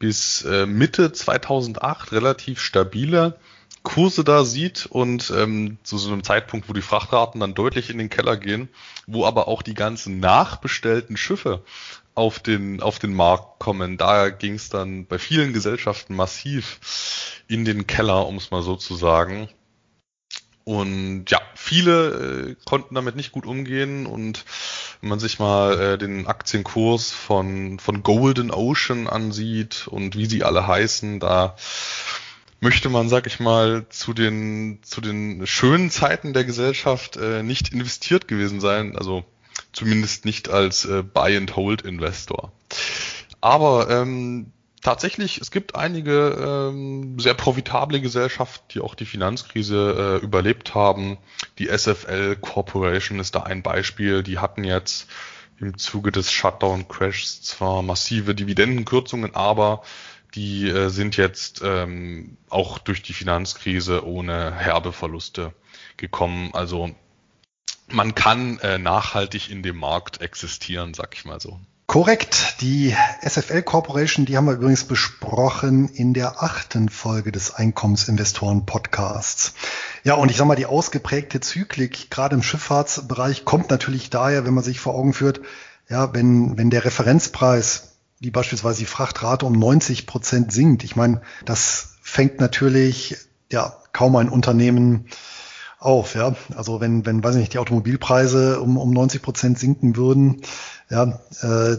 [0.00, 3.38] bis äh, Mitte 2008 relativ stabile
[3.82, 7.98] Kurse da sieht und ähm, zu so einem Zeitpunkt, wo die Frachtraten dann deutlich in
[7.98, 8.68] den Keller gehen,
[9.06, 11.62] wo aber auch die ganzen nachbestellten Schiffe
[12.14, 13.96] auf den, auf den Markt kommen.
[13.96, 18.76] Da ging es dann bei vielen Gesellschaften massiv in den Keller, um es mal so
[18.76, 19.48] zu sagen.
[20.64, 24.44] Und ja, viele äh, konnten damit nicht gut umgehen und
[25.00, 30.44] wenn man sich mal äh, den Aktienkurs von, von Golden Ocean ansieht und wie sie
[30.44, 31.56] alle heißen, da
[32.60, 37.72] möchte man, sag ich mal, zu den, zu den schönen Zeiten der Gesellschaft äh, nicht
[37.72, 38.96] investiert gewesen sein.
[38.96, 39.24] Also
[39.72, 42.52] zumindest nicht als äh, Buy-and-Hold-Investor.
[43.40, 50.24] Aber ähm, tatsächlich, es gibt einige ähm, sehr profitable Gesellschaften, die auch die Finanzkrise äh,
[50.24, 51.18] überlebt haben.
[51.58, 54.22] Die SFL Corporation ist da ein Beispiel.
[54.22, 55.08] Die hatten jetzt
[55.58, 59.82] im Zuge des Shutdown-Crashs zwar massive Dividendenkürzungen, aber
[60.34, 65.52] die äh, sind jetzt ähm, auch durch die Finanzkrise ohne herbe Verluste
[65.96, 66.50] gekommen.
[66.54, 66.90] Also
[67.88, 71.60] man kann äh, nachhaltig in dem Markt existieren, sag ich mal so.
[71.90, 72.60] Korrekt.
[72.60, 79.54] Die SFL Corporation, die haben wir übrigens besprochen in der achten Folge des Einkommensinvestoren Podcasts.
[80.04, 84.54] Ja, und ich sag mal, die ausgeprägte Zyklik, gerade im Schifffahrtsbereich, kommt natürlich daher, wenn
[84.54, 85.40] man sich vor Augen führt,
[85.88, 90.84] ja, wenn, wenn der Referenzpreis wie beispielsweise die Frachtrate um 90 Prozent sinkt.
[90.84, 93.16] Ich meine, das fängt natürlich
[93.50, 95.08] ja kaum ein Unternehmen
[95.80, 96.14] auf.
[96.14, 100.42] Ja, also wenn, wenn, weiß ich nicht, die Automobilpreise um, um 90 Prozent sinken würden,
[100.88, 101.78] ja, äh,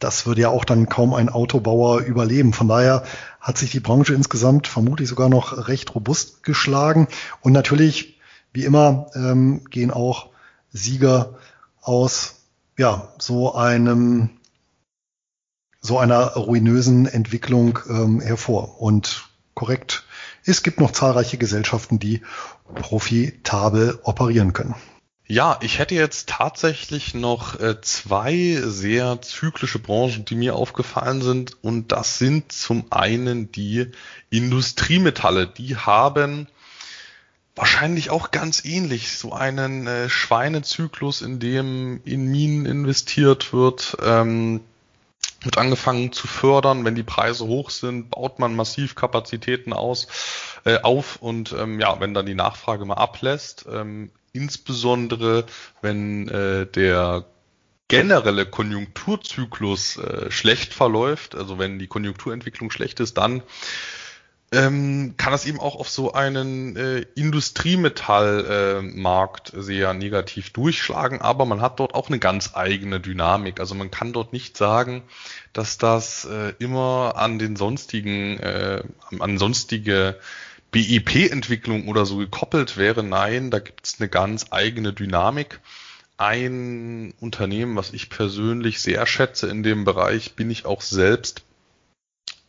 [0.00, 2.52] das würde ja auch dann kaum ein Autobauer überleben.
[2.52, 3.04] Von daher
[3.40, 7.08] hat sich die Branche insgesamt vermutlich sogar noch recht robust geschlagen.
[7.40, 8.18] Und natürlich,
[8.52, 10.30] wie immer, ähm, gehen auch
[10.72, 11.38] Sieger
[11.80, 12.44] aus
[12.76, 14.30] ja, so einem
[15.80, 18.80] so einer ruinösen Entwicklung ähm, hervor.
[18.80, 20.04] Und korrekt,
[20.44, 22.22] es gibt noch zahlreiche Gesellschaften, die
[22.72, 24.74] profitabel operieren können.
[25.26, 31.56] Ja, ich hätte jetzt tatsächlich noch äh, zwei sehr zyklische Branchen, die mir aufgefallen sind.
[31.62, 33.90] Und das sind zum einen die
[34.28, 35.46] Industriemetalle.
[35.46, 36.46] Die haben
[37.56, 43.96] wahrscheinlich auch ganz ähnlich so einen äh, Schweinezyklus, in dem in Minen investiert wird.
[44.04, 44.60] Ähm,
[45.42, 46.84] wird angefangen zu fördern.
[46.84, 50.08] Wenn die Preise hoch sind, baut man massiv Kapazitäten aus,
[50.64, 55.44] äh, auf und ähm, ja, wenn dann die Nachfrage mal ablässt, ähm, insbesondere
[55.82, 57.24] wenn äh, der
[57.88, 63.42] generelle Konjunkturzyklus äh, schlecht verläuft, also wenn die Konjunkturentwicklung schlecht ist, dann
[64.54, 71.44] ähm, kann das eben auch auf so einen äh, Industriemetallmarkt äh, sehr negativ durchschlagen, aber
[71.44, 73.60] man hat dort auch eine ganz eigene Dynamik.
[73.60, 75.02] Also man kann dort nicht sagen,
[75.52, 78.82] dass das äh, immer an den sonstigen, äh,
[79.18, 80.18] an sonstige
[80.70, 83.02] BIP-Entwicklung oder so gekoppelt wäre.
[83.02, 85.60] Nein, da gibt es eine ganz eigene Dynamik.
[86.16, 91.42] Ein Unternehmen, was ich persönlich sehr schätze in dem Bereich, bin ich auch selbst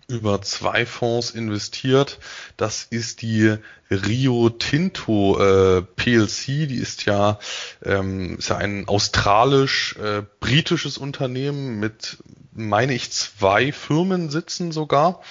[0.07, 2.19] über zwei Fonds investiert.
[2.57, 3.55] Das ist die
[3.89, 6.67] Rio Tinto äh, PLC.
[6.67, 7.39] Die ist ja,
[7.83, 12.17] ähm, ist ja ein australisch-britisches äh, Unternehmen mit,
[12.53, 15.21] meine ich, zwei Firmensitzen sogar.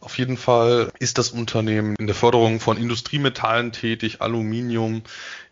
[0.00, 5.02] Auf jeden Fall ist das Unternehmen in der Förderung von Industriemetallen tätig, Aluminium,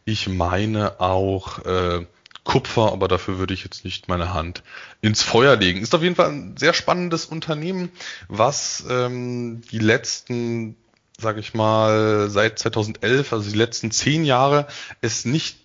[0.04, 2.04] ich meine auch äh,
[2.44, 4.62] Kupfer, aber dafür würde ich jetzt nicht meine Hand
[5.00, 5.80] ins Feuer legen.
[5.80, 7.90] Ist auf jeden Fall ein sehr spannendes Unternehmen,
[8.28, 10.76] was ähm, die letzten,
[11.18, 14.66] sage ich mal, seit 2011, also die letzten zehn Jahre,
[15.00, 15.58] es nicht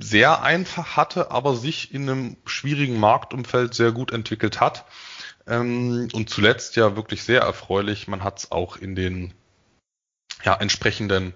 [0.00, 4.84] sehr einfach hatte, aber sich in einem schwierigen Marktumfeld sehr gut entwickelt hat.
[5.46, 9.32] Ähm, und zuletzt ja wirklich sehr erfreulich, man hat es auch in den
[10.44, 11.34] ja, entsprechenden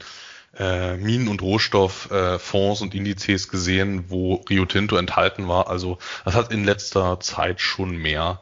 [0.58, 5.68] äh, Minen- und Rohstofffonds äh, und Indizes gesehen, wo Rio Tinto enthalten war.
[5.68, 8.40] Also das hat in letzter Zeit schon mehr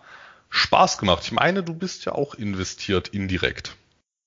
[0.49, 1.23] Spaß gemacht.
[1.25, 3.77] Ich meine, du bist ja auch investiert indirekt.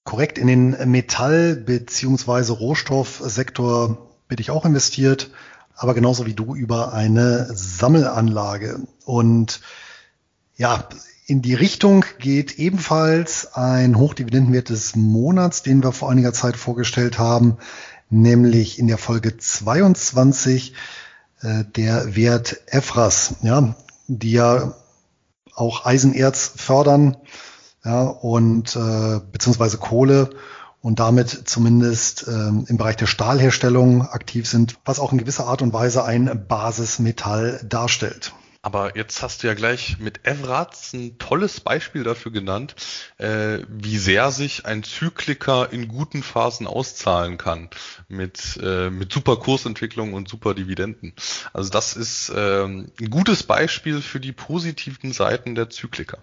[0.06, 5.30] Korrekt, in den Metall- beziehungsweise Rohstoffsektor bin ich auch investiert,
[5.76, 8.80] aber genauso wie du über eine Sammelanlage.
[9.06, 9.62] Und
[10.56, 10.88] ja,
[11.26, 17.18] in die Richtung geht ebenfalls ein Hochdividendenwert des Monats, den wir vor einiger Zeit vorgestellt
[17.18, 17.58] haben,
[18.10, 20.74] nämlich in der Folge 22
[21.42, 23.76] äh, der Wert EFRAS, ja,
[24.08, 24.76] die ja
[25.56, 27.18] auch Eisenerz fördern
[27.86, 30.30] ja, und äh, beziehungsweise Kohle
[30.82, 35.62] und damit zumindest ähm, im Bereich der Stahlherstellung aktiv sind, was auch in gewisser Art
[35.62, 38.34] und Weise ein Basismetall darstellt.
[38.64, 42.76] Aber jetzt hast du ja gleich mit Evratz ein tolles Beispiel dafür genannt,
[43.18, 47.70] äh, wie sehr sich ein Zykliker in guten Phasen auszahlen kann
[48.08, 51.12] mit, äh, mit super Kursentwicklung und super Dividenden.
[51.52, 56.20] Also das ist äh, ein gutes Beispiel für die positiven Seiten der Zykliker.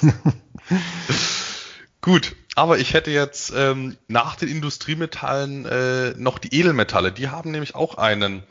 [2.00, 7.12] Gut, aber ich hätte jetzt ähm, nach den Industriemetallen äh, noch die Edelmetalle.
[7.12, 8.42] Die haben nämlich auch einen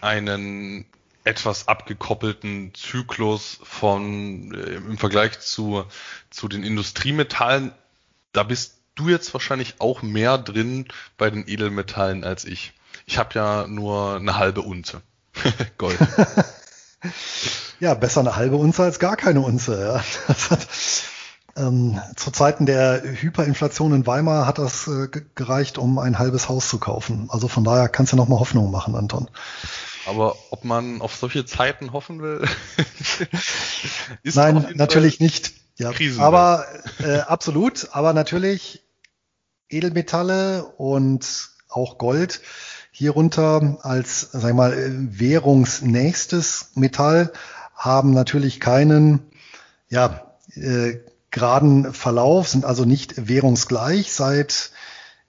[0.00, 0.86] einen
[1.24, 5.84] etwas abgekoppelten Zyklus von äh, im Vergleich zu,
[6.30, 7.72] zu den Industriemetallen.
[8.32, 10.86] Da bist du jetzt wahrscheinlich auch mehr drin
[11.18, 12.72] bei den Edelmetallen als ich.
[13.06, 15.02] Ich habe ja nur eine halbe Unze
[15.78, 15.98] Gold.
[17.80, 20.02] ja, besser eine halbe Unze als gar keine Unze.
[20.28, 20.34] Ja.
[21.56, 26.68] Ähm, zu Zeiten der Hyperinflation in Weimar hat das äh, gereicht, um ein halbes Haus
[26.68, 27.28] zu kaufen.
[27.28, 29.28] Also von daher kannst du noch mal Hoffnung machen, Anton.
[30.10, 32.44] Aber ob man auf solche Zeiten hoffen will,
[34.24, 35.52] ist Nein, natürlich Fall nicht.
[35.78, 36.66] Ja, aber
[36.98, 38.82] äh, absolut, aber natürlich
[39.68, 42.40] Edelmetalle und auch Gold
[42.90, 47.32] hierunter als, sag ich mal, währungsnächstes Metall
[47.76, 49.20] haben natürlich keinen,
[49.88, 50.98] ja, äh,
[51.30, 54.72] geraden Verlauf, sind also nicht währungsgleich seit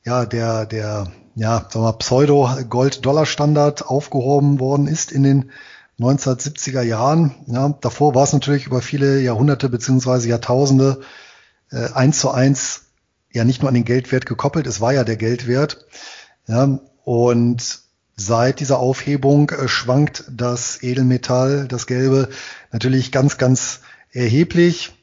[0.03, 5.51] ja der der ja, Pseudo-Gold-Dollar-Standard aufgehoben worden ist in den
[5.99, 7.36] 1970er Jahren.
[7.47, 11.01] Ja, davor war es natürlich über viele Jahrhunderte beziehungsweise Jahrtausende
[11.71, 12.86] äh, eins zu eins
[13.32, 15.86] ja nicht nur an den Geldwert gekoppelt, es war ja der Geldwert.
[16.47, 17.79] Ja, und
[18.15, 22.29] seit dieser Aufhebung äh, schwankt das Edelmetall, das Gelbe,
[22.71, 24.93] natürlich ganz, ganz erheblich.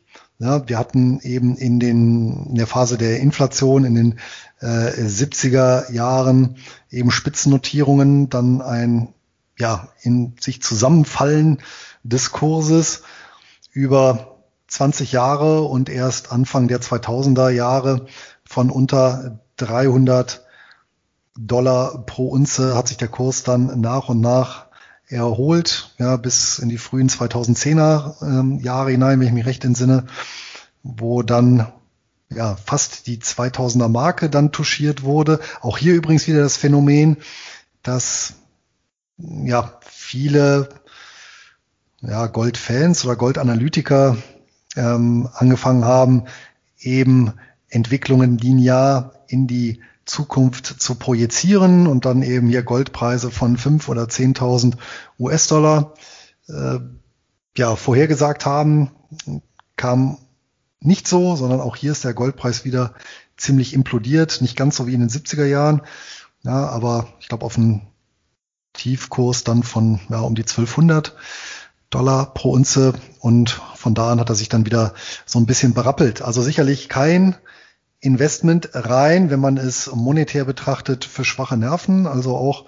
[0.40, 4.18] Ja, wir hatten eben in, den, in der Phase der Inflation in den
[4.60, 6.58] äh, 70er Jahren
[6.90, 9.14] eben Spitzennotierungen, dann ein
[9.58, 11.58] ja in sich zusammenfallen
[12.04, 13.02] des Kurses
[13.72, 18.06] über 20 Jahre und erst Anfang der 2000er Jahre
[18.44, 20.46] von unter 300
[21.36, 24.67] Dollar pro Unze hat sich der Kurs dann nach und nach
[25.08, 30.04] erholt, ja, bis in die frühen 2010er ähm, Jahre hinein, wenn ich mich recht entsinne,
[30.82, 31.66] wo dann
[32.30, 35.40] ja, fast die 2000er Marke dann touchiert wurde.
[35.60, 37.16] Auch hier übrigens wieder das Phänomen,
[37.82, 38.34] dass
[39.16, 40.68] ja viele
[42.00, 44.16] ja, Goldfans oder Goldanalytiker
[44.76, 46.24] ähm, angefangen haben,
[46.78, 47.32] eben
[47.68, 54.08] Entwicklungen linear in die Zukunft zu projizieren und dann eben hier Goldpreise von fünf oder
[54.08, 54.76] zehntausend
[55.18, 55.94] US-Dollar
[56.48, 56.78] äh,
[57.56, 58.90] ja vorhergesagt haben,
[59.76, 60.18] kam
[60.80, 62.94] nicht so, sondern auch hier ist der Goldpreis wieder
[63.36, 65.82] ziemlich implodiert, nicht ganz so wie in den 70er Jahren,
[66.42, 67.82] ja, aber ich glaube auf einen
[68.72, 71.14] Tiefkurs dann von ja, um die 1200
[71.90, 72.94] Dollar pro Unze.
[73.20, 74.94] Und von da an hat er sich dann wieder
[75.26, 76.22] so ein bisschen berappelt.
[76.22, 77.36] Also sicherlich kein
[78.00, 82.66] Investment rein, wenn man es monetär betrachtet, für schwache Nerven, also auch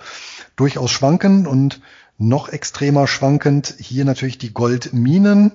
[0.56, 1.80] durchaus schwankend und
[2.18, 5.52] noch extremer schwankend hier natürlich die Goldminen.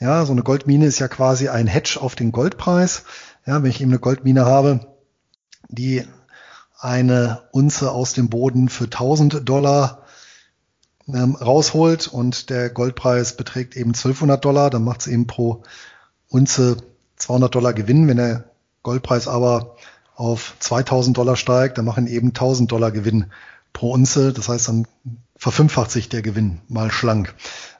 [0.00, 3.04] Ja, so eine Goldmine ist ja quasi ein Hedge auf den Goldpreis.
[3.46, 4.94] Ja, wenn ich eben eine Goldmine habe,
[5.68, 6.04] die
[6.78, 10.02] eine Unze aus dem Boden für 1000 Dollar
[11.06, 15.62] ähm, rausholt und der Goldpreis beträgt eben 1200 Dollar, dann macht es eben pro
[16.28, 16.78] Unze
[17.16, 18.44] 200 Dollar Gewinn, wenn er
[18.82, 19.76] Goldpreis aber
[20.14, 23.26] auf 2000 Dollar steigt, dann machen eben 1000 Dollar Gewinn
[23.72, 24.32] pro Unze.
[24.32, 24.86] Das heißt, dann
[25.36, 27.34] verfünffacht sich der Gewinn mal schlank.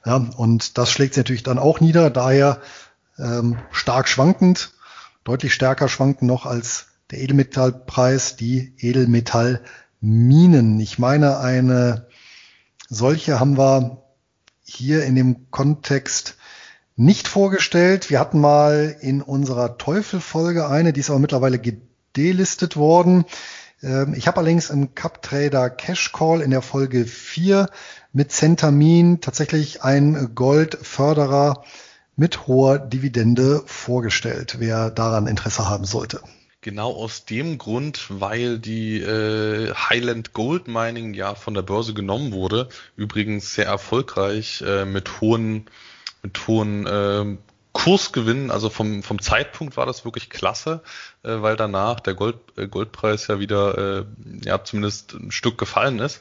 [0.05, 2.09] Ja, und das schlägt sich natürlich dann auch nieder.
[2.09, 2.61] Daher
[3.17, 4.71] ähm, stark schwankend,
[5.25, 10.79] deutlich stärker schwanken noch als der Edelmetallpreis, die Edelmetallminen.
[10.79, 12.07] Ich meine, eine
[12.87, 14.03] solche haben wir
[14.63, 16.37] hier in dem Kontext
[16.99, 18.09] nicht vorgestellt.
[18.09, 23.23] Wir hatten mal in unserer Teufel-Folge eine, die ist aber mittlerweile gedelistet worden.
[23.81, 27.69] Ähm, ich habe allerdings im Cup Trader Cash Call in der Folge 4
[28.11, 31.63] mit Centamin tatsächlich ein Goldförderer
[32.17, 36.19] mit hoher Dividende vorgestellt, wer daran Interesse haben sollte.
[36.59, 42.33] Genau aus dem Grund, weil die äh, Highland Gold Mining ja von der Börse genommen
[42.33, 45.69] wurde, übrigens sehr erfolgreich äh, mit hohen
[46.21, 47.37] mit hohen äh,
[47.71, 50.81] Kursgewinnen, also vom, vom Zeitpunkt war das wirklich klasse,
[51.23, 54.05] äh, weil danach der Gold, äh, Goldpreis ja wieder, äh,
[54.43, 56.19] ja, zumindest ein Stück gefallen ist.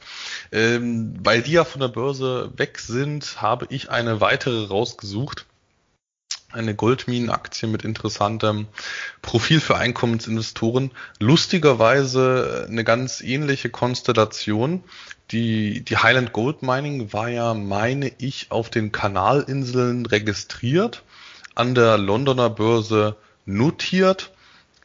[0.53, 5.47] Ähm, weil die ja von der Börse weg sind, habe ich eine weitere rausgesucht.
[6.51, 8.69] Eine Goldminenaktie mit interessantem
[9.21, 10.93] Profil für Einkommensinvestoren.
[11.19, 14.85] Lustigerweise eine ganz ähnliche Konstellation.
[15.31, 21.03] Die, die Highland Gold Mining war ja, meine ich, auf den Kanalinseln registriert
[21.55, 24.31] an der Londoner Börse notiert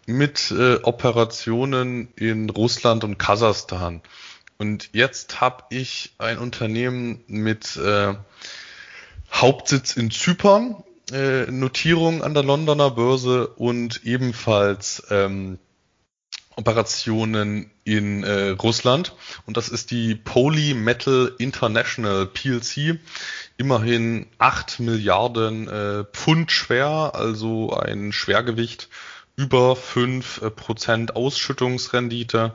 [0.06, 4.02] mit äh, Operationen in Russland und Kasachstan.
[4.58, 8.16] Und jetzt habe ich ein Unternehmen mit äh,
[9.32, 15.60] Hauptsitz in Zypern, äh, Notierung an der Londoner Börse und ebenfalls ähm,
[16.56, 19.14] Operationen in äh, Russland.
[19.45, 22.99] Und das ist die Polymetal International PLC
[23.58, 28.89] immerhin 8 Milliarden äh, Pfund schwer, also ein Schwergewicht
[29.36, 32.54] über 5 äh, Prozent Ausschüttungsrendite.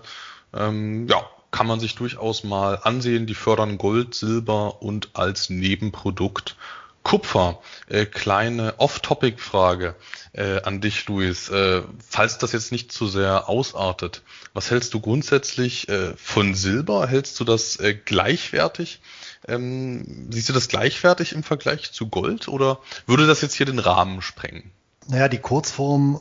[0.54, 3.26] Ähm, ja, kann man sich durchaus mal ansehen.
[3.26, 6.56] Die fördern Gold, Silber und als Nebenprodukt
[7.02, 7.60] Kupfer.
[7.88, 9.94] Äh, kleine Off-Topic-Frage
[10.32, 11.48] äh, an dich, Luis.
[11.48, 14.22] Äh, falls das jetzt nicht zu sehr ausartet,
[14.52, 17.06] was hältst du grundsätzlich äh, von Silber?
[17.06, 19.00] Hältst du das äh, gleichwertig?
[19.46, 23.78] Ähm, siehst du das gleichwertig im Vergleich zu Gold oder würde das jetzt hier den
[23.78, 24.70] Rahmen sprengen?
[25.06, 26.20] Naja, die Kurzform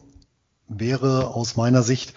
[0.67, 2.13] wäre aus meiner Sicht,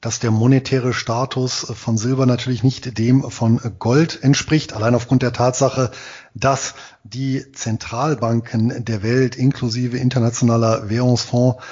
[0.00, 5.32] dass der monetäre Status von Silber natürlich nicht dem von Gold entspricht, allein aufgrund der
[5.32, 5.92] Tatsache,
[6.34, 6.74] dass
[7.04, 11.62] die Zentralbanken der Welt inklusive internationaler Währungsfonds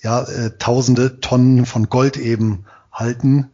[0.00, 3.50] ja äh, tausende Tonnen von Gold eben halten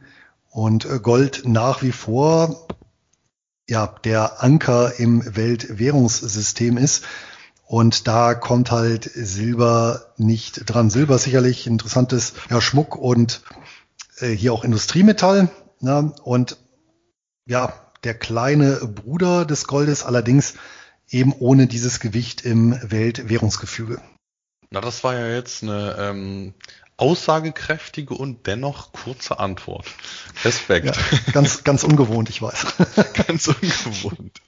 [0.51, 2.67] und äh, Gold nach wie vor
[3.69, 7.05] ja, der Anker im Weltwährungssystem ist.
[7.67, 10.91] Und da kommt halt Silber nicht dran.
[10.91, 13.43] Silber ist sicherlich interessantes ja, Schmuck und
[14.19, 15.49] äh, hier auch Industriemetall.
[15.81, 16.13] Ne?
[16.23, 16.59] Und
[17.47, 17.73] ja,
[18.05, 20.55] der kleine Bruder des Goldes allerdings
[21.09, 24.01] eben ohne dieses Gewicht im Weltwährungsgefüge.
[24.71, 26.55] Na, das war ja jetzt eine ähm,
[26.97, 29.87] aussagekräftige und dennoch kurze Antwort.
[30.45, 30.87] Respekt.
[30.87, 32.67] Ja, ganz, ganz ungewohnt, ich weiß.
[33.27, 34.41] ganz ungewohnt.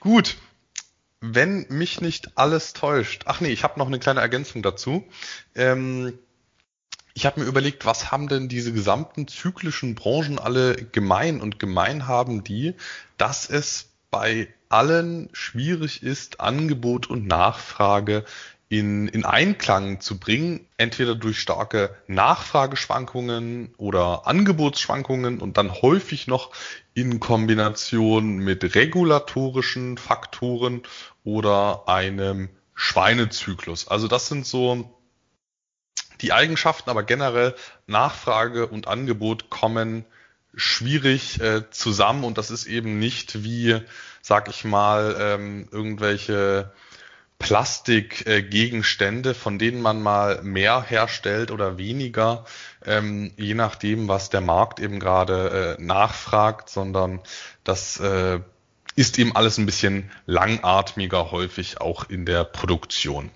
[0.00, 0.36] Gut.
[1.20, 3.24] Wenn mich nicht alles täuscht.
[3.26, 5.06] Ach nee, ich habe noch eine kleine Ergänzung dazu.
[5.54, 6.18] Ähm,
[7.20, 11.42] ich habe mir überlegt, was haben denn diese gesamten zyklischen Branchen alle gemein?
[11.42, 12.76] Und gemein haben die,
[13.18, 18.24] dass es bei allen schwierig ist, Angebot und Nachfrage
[18.70, 26.52] in, in Einklang zu bringen, entweder durch starke Nachfrageschwankungen oder Angebotsschwankungen und dann häufig noch
[26.94, 30.84] in Kombination mit regulatorischen Faktoren
[31.22, 33.88] oder einem Schweinezyklus.
[33.88, 34.96] Also das sind so
[36.22, 37.54] die Eigenschaften, aber generell
[37.86, 40.04] Nachfrage und Angebot kommen
[40.54, 43.80] schwierig äh, zusammen und das ist eben nicht wie,
[44.20, 46.72] sag ich mal, ähm, irgendwelche
[47.38, 52.44] Plastikgegenstände, von denen man mal mehr herstellt oder weniger,
[52.84, 57.20] ähm, je nachdem, was der Markt eben gerade äh, nachfragt, sondern
[57.64, 58.40] das äh,
[58.94, 63.30] ist eben alles ein bisschen langatmiger häufig auch in der Produktion.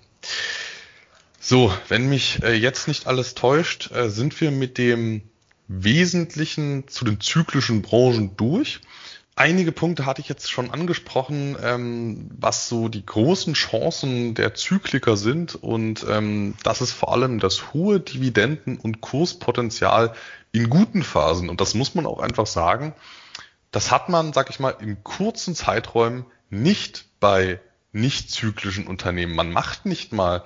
[1.47, 5.21] So, wenn mich äh, jetzt nicht alles täuscht, äh, sind wir mit dem
[5.67, 8.81] Wesentlichen zu den zyklischen Branchen durch.
[9.35, 15.17] Einige Punkte hatte ich jetzt schon angesprochen, ähm, was so die großen Chancen der Zykliker
[15.17, 20.15] sind und ähm, das ist vor allem das hohe Dividenden- und Kurspotenzial
[20.51, 22.95] in guten Phasen und das muss man auch einfach sagen.
[23.69, 27.59] Das hat man, sag ich mal, in kurzen Zeiträumen nicht bei
[27.91, 29.35] nicht zyklischen Unternehmen.
[29.35, 30.43] Man macht nicht mal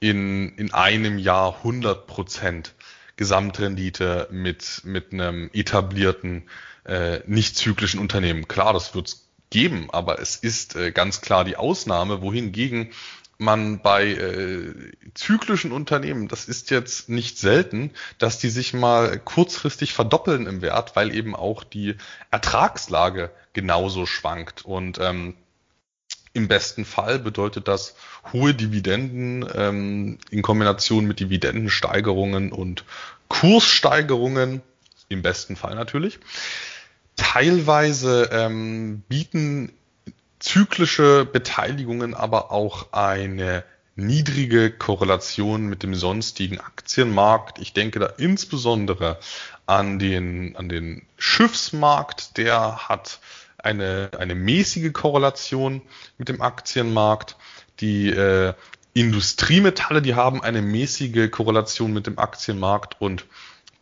[0.00, 2.74] in, in einem Jahr 100 Prozent
[3.16, 6.48] Gesamtrendite mit, mit einem etablierten,
[6.84, 8.48] äh, nicht zyklischen Unternehmen.
[8.48, 12.92] Klar, das wird es geben, aber es ist äh, ganz klar die Ausnahme, wohingegen
[13.40, 14.74] man bei äh,
[15.14, 20.94] zyklischen Unternehmen, das ist jetzt nicht selten, dass die sich mal kurzfristig verdoppeln im Wert,
[20.94, 21.96] weil eben auch die
[22.30, 24.64] Ertragslage genauso schwankt.
[24.64, 25.34] Und ähm,
[26.32, 27.94] im besten Fall bedeutet das
[28.32, 32.84] hohe Dividenden ähm, in Kombination mit Dividendensteigerungen und
[33.28, 34.62] Kurssteigerungen,
[35.08, 36.20] im besten Fall natürlich.
[37.16, 39.72] Teilweise ähm, bieten
[40.38, 43.64] zyklische Beteiligungen aber auch eine
[43.96, 47.58] niedrige Korrelation mit dem sonstigen Aktienmarkt.
[47.58, 49.18] Ich denke da insbesondere
[49.66, 53.20] an den, an den Schiffsmarkt, der hat
[53.62, 55.82] eine, eine mäßige Korrelation
[56.18, 57.36] mit dem Aktienmarkt.
[57.80, 58.54] Die äh,
[58.92, 63.26] Industriemetalle, die haben eine mäßige Korrelation mit dem Aktienmarkt und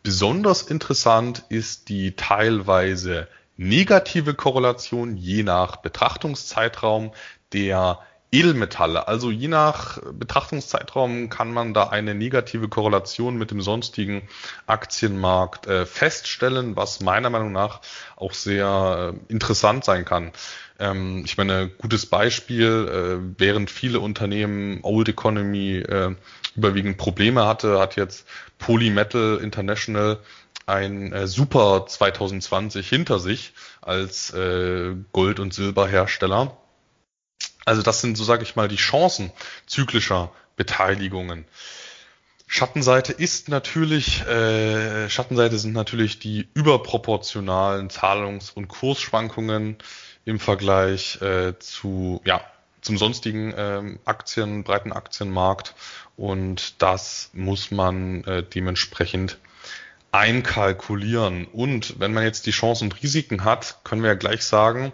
[0.03, 3.27] besonders interessant ist die teilweise
[3.57, 7.11] negative Korrelation je nach Betrachtungszeitraum
[7.51, 7.99] der
[8.31, 9.07] Edelmetalle.
[9.07, 14.27] Also je nach Betrachtungszeitraum kann man da eine negative Korrelation mit dem sonstigen
[14.67, 17.81] Aktienmarkt äh, feststellen, was meiner Meinung nach
[18.15, 20.31] auch sehr äh, interessant sein kann.
[20.77, 26.15] Ähm, ich meine, gutes Beispiel, äh, während viele Unternehmen Old Economy äh,
[26.55, 28.27] überwiegend Probleme hatte, hat jetzt
[28.59, 30.19] Polymetal International
[30.67, 36.55] ein äh, super 2020 hinter sich als äh, Gold- und Silberhersteller.
[37.69, 39.31] Also das sind, so sage ich mal, die Chancen
[39.67, 41.45] zyklischer Beteiligungen.
[42.47, 49.77] Schattenseite ist natürlich, äh, Schattenseite sind natürlich die überproportionalen Zahlungs- und Kursschwankungen
[50.25, 52.41] im Vergleich äh, zu, ja,
[52.81, 55.75] zum sonstigen ähm, Aktien, breiten Aktienmarkt.
[56.17, 59.37] Und das muss man äh, dementsprechend
[60.11, 61.45] einkalkulieren.
[61.45, 64.91] Und wenn man jetzt die Chancen und Risiken hat, können wir ja gleich sagen,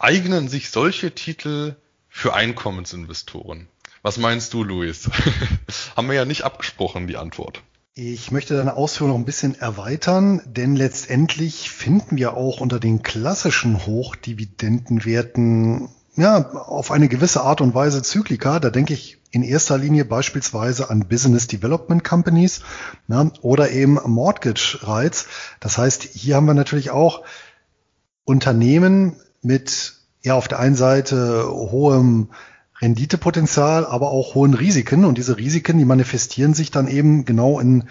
[0.00, 1.76] eignen sich solche Titel
[2.08, 3.68] für Einkommensinvestoren?
[4.02, 5.10] Was meinst du, Luis?
[5.96, 7.62] Haben wir ja nicht abgesprochen, die Antwort.
[7.94, 13.02] Ich möchte deine Ausführung noch ein bisschen erweitern, denn letztendlich finden wir auch unter den
[13.02, 18.58] klassischen Hochdividendenwerten ja, auf eine gewisse Art und Weise Zyklika.
[18.58, 22.62] Da denke ich in erster Linie beispielsweise an Business Development Companies
[23.08, 25.26] ja, oder eben Mortgage Rights.
[25.60, 27.22] Das heißt, hier haben wir natürlich auch
[28.24, 32.28] Unternehmen mit ja auf der einen Seite hohem
[32.80, 35.04] Renditepotenzial, aber auch hohen Risiken.
[35.04, 37.84] Und diese Risiken, die manifestieren sich dann eben genau in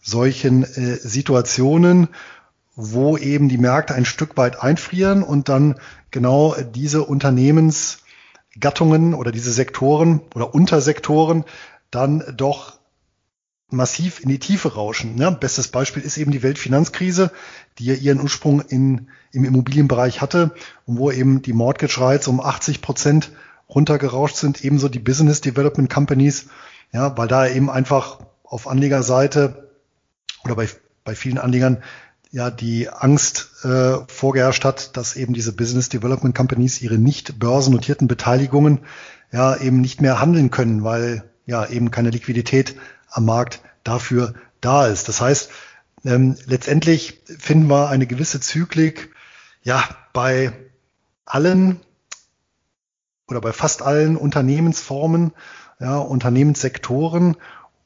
[0.00, 2.08] solchen äh, Situationen,
[2.74, 5.76] wo eben die Märkte ein Stück weit einfrieren und dann
[6.10, 11.44] genau diese Unternehmensgattungen oder diese Sektoren oder Untersektoren
[11.90, 12.75] dann doch
[13.70, 15.18] massiv in die Tiefe rauschen.
[15.18, 17.30] Ja, bestes Beispiel ist eben die Weltfinanzkrise,
[17.78, 20.54] die ja ihren Ursprung in, im Immobilienbereich hatte
[20.84, 23.32] und wo eben die Mortgage Rights um 80 Prozent
[23.68, 26.46] runtergerauscht sind, ebenso die Business Development Companies,
[26.92, 29.70] ja, weil da eben einfach auf Anlegerseite
[30.44, 30.68] oder bei,
[31.04, 31.82] bei vielen Anlegern
[32.30, 38.06] ja die Angst äh, vorgeherrscht hat, dass eben diese Business Development Companies ihre nicht börsennotierten
[38.06, 38.80] Beteiligungen
[39.32, 42.76] ja eben nicht mehr handeln können, weil ja eben keine Liquidität
[43.16, 45.08] am Markt dafür da ist.
[45.08, 45.50] Das heißt,
[46.04, 49.10] ähm, letztendlich finden wir eine gewisse Zyklik
[49.62, 50.52] ja bei
[51.24, 51.80] allen
[53.26, 55.32] oder bei fast allen Unternehmensformen,
[55.80, 57.36] ja, Unternehmenssektoren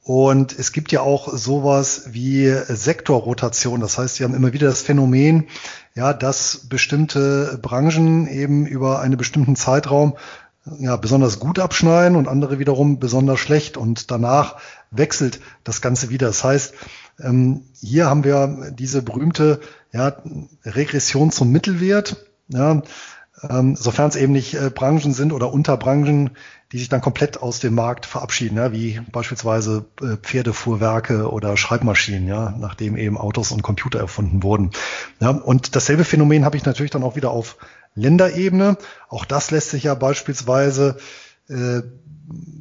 [0.02, 3.80] und es gibt ja auch sowas wie Sektorrotation.
[3.80, 5.46] Das heißt, Sie haben immer wieder das Phänomen,
[5.94, 10.16] ja, dass bestimmte Branchen eben über einen bestimmten Zeitraum
[10.78, 13.76] ja, besonders gut abschneiden und andere wiederum besonders schlecht.
[13.76, 14.56] Und danach
[14.90, 16.28] wechselt das Ganze wieder.
[16.28, 16.74] Das heißt,
[17.20, 19.60] ähm, hier haben wir diese berühmte
[19.92, 20.16] ja,
[20.64, 22.26] Regression zum Mittelwert.
[22.48, 22.82] Ja,
[23.48, 26.30] ähm, sofern es eben nicht äh, Branchen sind oder Unterbranchen,
[26.72, 32.28] die sich dann komplett aus dem Markt verabschieden, ja, wie beispielsweise äh, Pferdefuhrwerke oder Schreibmaschinen,
[32.28, 34.70] ja, nachdem eben Autos und Computer erfunden wurden.
[35.20, 37.56] Ja, und dasselbe Phänomen habe ich natürlich dann auch wieder auf
[37.94, 38.76] Länderebene.
[39.08, 40.96] Auch das lässt sich ja beispielsweise
[41.48, 41.82] äh,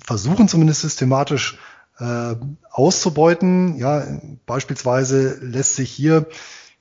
[0.03, 1.57] versuchen, zumindest systematisch
[1.99, 2.36] äh,
[2.71, 3.77] auszubeuten.
[3.77, 4.05] Ja,
[4.45, 6.25] beispielsweise lässt sich hier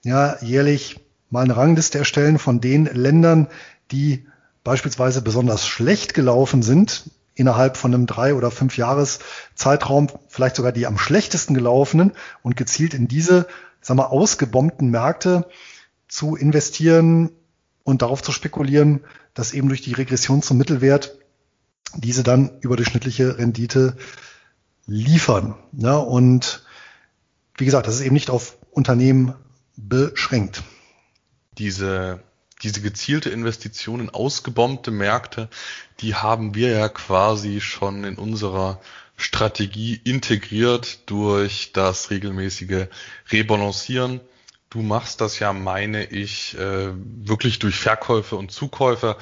[0.03, 3.49] ja jährlich mal eine Rangliste erstellen von den Ländern,
[3.91, 4.27] die
[4.65, 9.21] beispielsweise besonders schlecht gelaufen sind innerhalb von einem drei oder fünf Jahres
[9.55, 13.47] Zeitraum, vielleicht sogar die am schlechtesten gelaufenen und gezielt in diese,
[13.81, 15.47] sagen wir, ausgebombten Märkte
[16.09, 17.31] zu investieren
[17.89, 19.01] und darauf zu spekulieren,
[19.33, 21.17] dass eben durch die Regression zum Mittelwert
[21.95, 23.97] diese dann überdurchschnittliche Rendite
[24.85, 25.55] liefern.
[25.73, 26.63] Ja, und
[27.57, 29.33] wie gesagt, das ist eben nicht auf Unternehmen
[29.75, 30.65] beschränkt.
[31.57, 32.23] Diese,
[32.63, 35.49] diese gezielte Investition in ausgebombte Märkte,
[36.01, 38.83] die haben wir ja quasi schon in unserer
[39.17, 42.89] Strategie integriert durch das regelmäßige
[43.33, 44.21] Rebalancieren.
[44.71, 49.17] Du machst das ja, meine ich, äh, wirklich durch Verkäufe und Zukäufe.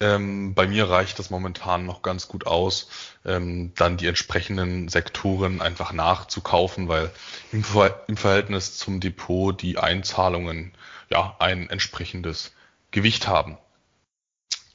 [0.00, 2.88] Ähm, bei mir reicht das momentan noch ganz gut aus,
[3.24, 7.10] ähm, dann die entsprechenden Sektoren einfach nachzukaufen, weil
[7.52, 10.72] im, Ver im Verhältnis zum Depot die Einzahlungen
[11.10, 12.52] ja ein entsprechendes
[12.90, 13.56] Gewicht haben.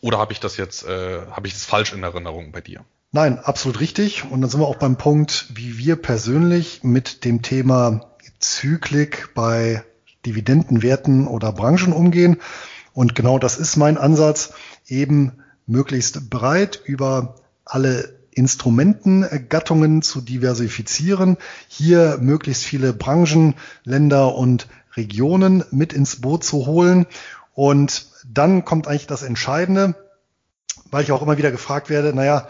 [0.02, 2.86] Oder habe ich das jetzt, äh, habe ich das falsch in Erinnerung bei dir?
[3.12, 4.24] Nein, absolut richtig.
[4.24, 9.84] Und dann sind wir auch beim Punkt, wie wir persönlich mit dem Thema Zyklik bei
[10.26, 12.38] Dividendenwerten oder Branchen umgehen.
[12.94, 14.54] Und genau das ist mein Ansatz,
[14.88, 15.34] eben
[15.66, 25.94] möglichst breit über alle Instrumentengattungen zu diversifizieren, hier möglichst viele Branchen, Länder und Regionen mit
[25.94, 27.06] ins Boot zu holen.
[27.54, 29.96] Und dann kommt eigentlich das Entscheidende,
[30.92, 32.48] weil ich auch immer wieder gefragt werde, naja,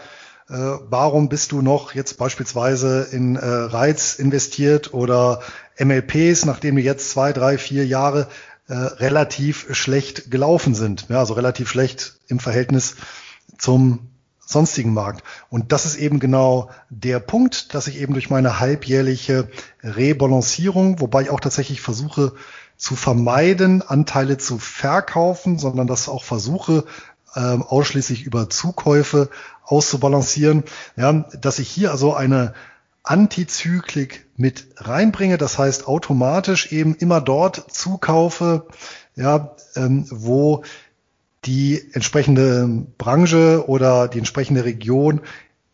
[0.50, 5.42] äh, warum bist du noch jetzt beispielsweise in äh, Reiz investiert oder
[5.78, 8.26] MLPs, nachdem du jetzt zwei, drei, vier Jahre
[8.66, 11.06] äh, relativ schlecht gelaufen sind.
[11.08, 12.96] Ja, also relativ schlecht im Verhältnis
[13.58, 14.10] zum
[14.44, 15.22] sonstigen Markt.
[15.48, 19.48] Und das ist eben genau der Punkt, dass ich eben durch meine halbjährliche
[19.84, 22.32] Rebalancierung, wobei ich auch tatsächlich versuche
[22.76, 26.84] zu vermeiden, Anteile zu verkaufen, sondern das auch versuche,
[27.36, 29.30] ähm, ausschließlich über Zukäufe
[29.64, 30.64] auszubalancieren,
[30.96, 32.54] ja, dass ich hier also eine
[33.02, 38.66] Antizyklik mit reinbringe, das heißt automatisch eben immer dort zukaufe,
[39.16, 40.64] ja, ähm, wo
[41.44, 42.68] die entsprechende
[42.98, 45.22] Branche oder die entsprechende Region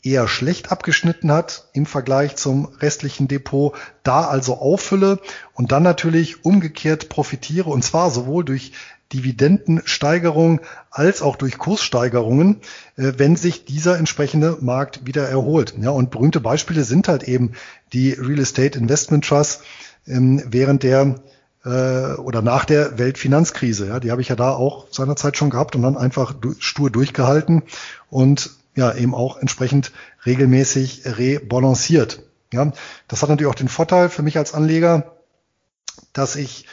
[0.02, 5.18] eher schlecht abgeschnitten hat im Vergleich zum restlichen Depot, da also auffülle
[5.52, 8.72] und dann natürlich umgekehrt profitiere und zwar sowohl durch
[9.12, 12.60] Dividendensteigerung als auch durch Kurssteigerungen,
[12.96, 15.74] äh, wenn sich dieser entsprechende Markt wieder erholt.
[15.80, 17.52] Ja, und berühmte Beispiele sind halt eben
[17.92, 19.62] die Real Estate Investment Trusts
[20.06, 21.16] ähm, während der
[21.64, 23.88] äh, oder nach der Weltfinanzkrise.
[23.88, 27.62] Ja, die habe ich ja da auch seinerzeit schon gehabt und dann einfach stur durchgehalten
[28.10, 29.92] und ja eben auch entsprechend
[30.24, 32.22] regelmäßig rebalanciert.
[32.52, 32.72] Ja,
[33.08, 35.16] das hat natürlich auch den Vorteil für mich als Anleger,
[36.12, 36.66] dass ich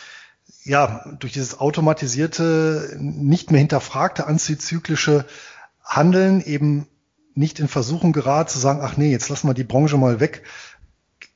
[0.64, 5.26] ja, durch dieses automatisierte, nicht mehr hinterfragte antizyklische
[5.84, 6.88] Handeln eben
[7.36, 10.44] nicht in Versuchen gerät zu sagen, ach nee, jetzt lassen wir die Branche mal weg,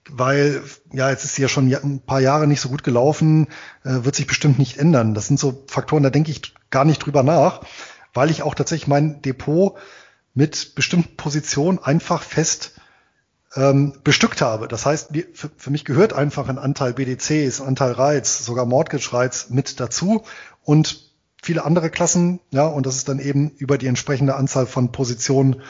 [0.09, 0.63] weil
[0.93, 3.47] ja, jetzt ist sie ja schon ein paar Jahre nicht so gut gelaufen,
[3.83, 5.13] äh, wird sich bestimmt nicht ändern.
[5.13, 7.61] Das sind so Faktoren, da denke ich gar nicht drüber nach,
[8.13, 9.77] weil ich auch tatsächlich mein Depot
[10.33, 12.76] mit bestimmten Positionen einfach fest
[13.57, 14.67] ähm, bestückt habe.
[14.67, 19.11] Das heißt, für, für mich gehört einfach ein Anteil BDCs, ein Anteil Reiz, sogar Mortgage
[19.11, 20.23] Reiz mit dazu
[20.63, 24.91] und viele andere Klassen, ja, und das ist dann eben über die entsprechende Anzahl von
[24.91, 25.61] Positionen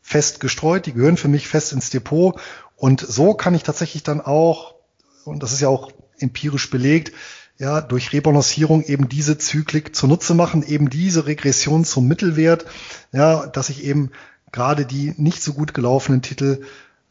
[0.00, 0.86] fest gestreut.
[0.86, 2.40] Die gehören für mich fest ins Depot
[2.76, 4.76] und so kann ich tatsächlich dann auch,
[5.24, 7.12] und das ist ja auch empirisch belegt,
[7.58, 12.66] ja, durch Rebalancierung eben diese Zyklik zunutze machen, eben diese Regression zum Mittelwert,
[13.10, 14.12] ja, dass ich eben
[14.52, 16.62] gerade die nicht so gut gelaufenen Titel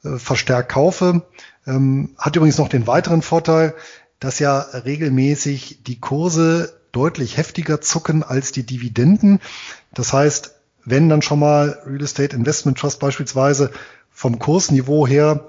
[0.01, 1.23] verstärkt kaufe.
[1.65, 3.73] Ähm, hat übrigens noch den weiteren Vorteil,
[4.19, 9.39] dass ja regelmäßig die Kurse deutlich heftiger zucken als die Dividenden.
[9.93, 13.71] Das heißt, wenn dann schon mal Real Estate Investment Trust beispielsweise
[14.11, 15.47] vom Kursniveau her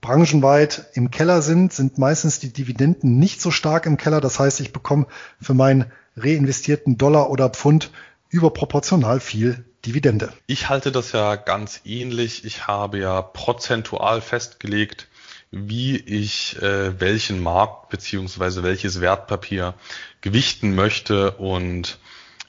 [0.00, 4.20] branchenweit im Keller sind, sind meistens die Dividenden nicht so stark im Keller.
[4.20, 5.06] Das heißt, ich bekomme
[5.40, 5.86] für meinen
[6.16, 7.90] reinvestierten Dollar oder Pfund
[8.30, 10.32] überproportional viel Dividende.
[10.46, 12.44] Ich halte das ja ganz ähnlich.
[12.44, 15.08] Ich habe ja prozentual festgelegt,
[15.50, 19.74] wie ich äh, welchen Markt beziehungsweise welches Wertpapier
[20.20, 21.98] gewichten möchte und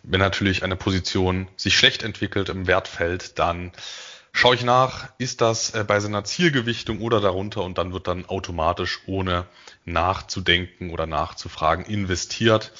[0.04, 3.72] wenn natürlich eine Position sich schlecht entwickelt im Wert fällt, dann
[4.34, 8.26] schaue ich nach, ist das äh, bei seiner Zielgewichtung oder darunter und dann wird dann
[8.26, 9.46] automatisch ohne
[9.86, 12.72] nachzudenken oder nachzufragen investiert.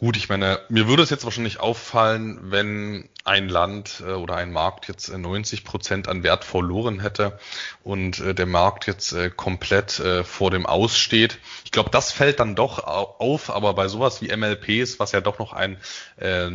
[0.00, 4.50] Gut, ich meine, mir würde es jetzt wahrscheinlich auffallen, wenn ein Land äh, oder ein
[4.50, 7.38] Markt jetzt 90 äh, Prozent an Wert verloren hätte
[7.84, 11.38] und äh, der Markt jetzt komplett vor dem Aussteht.
[11.66, 15.38] Ich glaube, das fällt dann doch auf, aber bei sowas wie MLPs, was ja doch
[15.38, 15.76] noch ein
[16.16, 16.50] äh,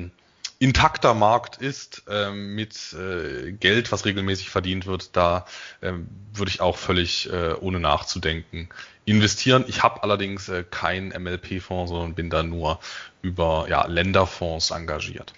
[0.59, 5.45] intakter Markt ist ähm, mit äh, Geld, was regelmäßig verdient wird, da
[5.81, 8.69] ähm, würde ich auch völlig äh, ohne nachzudenken
[9.05, 9.65] investieren.
[9.67, 12.79] Ich habe allerdings äh, keinen MLP-Fonds, sondern bin da nur
[13.21, 15.33] über ja, Länderfonds engagiert.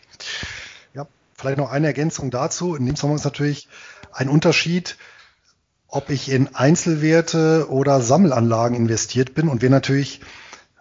[0.94, 2.76] Ja, Vielleicht noch eine Ergänzung dazu.
[2.76, 3.68] In dem Zusammenhang ist natürlich
[4.12, 4.98] ein Unterschied,
[5.88, 10.22] ob ich in Einzelwerte oder Sammelanlagen investiert bin und wir natürlich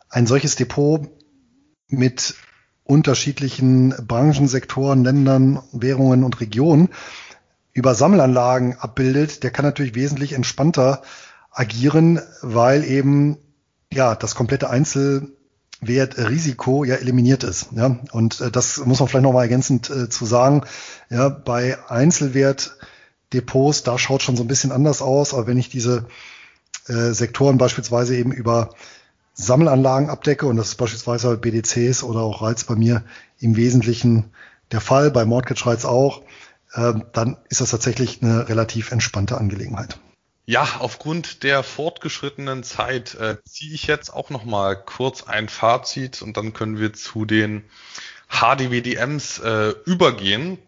[0.08, 1.08] ein solches Depot
[1.88, 2.34] mit
[2.86, 6.88] unterschiedlichen Branchen, Sektoren, Ländern, Währungen und Regionen
[7.72, 11.02] über Sammelanlagen abbildet, der kann natürlich wesentlich entspannter
[11.50, 13.36] agieren, weil eben
[13.92, 17.68] ja das komplette Einzelwertrisiko ja eliminiert ist.
[17.72, 20.62] Ja, und äh, das muss man vielleicht noch mal ergänzend äh, zu sagen.
[21.10, 26.06] Ja, bei Einzelwertdepots, da schaut schon so ein bisschen anders aus, aber wenn ich diese
[26.88, 28.70] äh, Sektoren beispielsweise eben über
[29.36, 33.04] Sammelanlagen abdecke, und das ist beispielsweise BDCs oder auch Reiz bei mir
[33.38, 34.32] im Wesentlichen
[34.72, 36.22] der Fall, bei Mortgage Reiz auch,
[36.72, 39.98] äh, dann ist das tatsächlich eine relativ entspannte Angelegenheit.
[40.46, 46.22] Ja, aufgrund der fortgeschrittenen Zeit äh, ziehe ich jetzt auch noch mal kurz ein Fazit
[46.22, 47.64] und dann können wir zu den
[48.28, 50.58] HDWDMs äh, übergehen.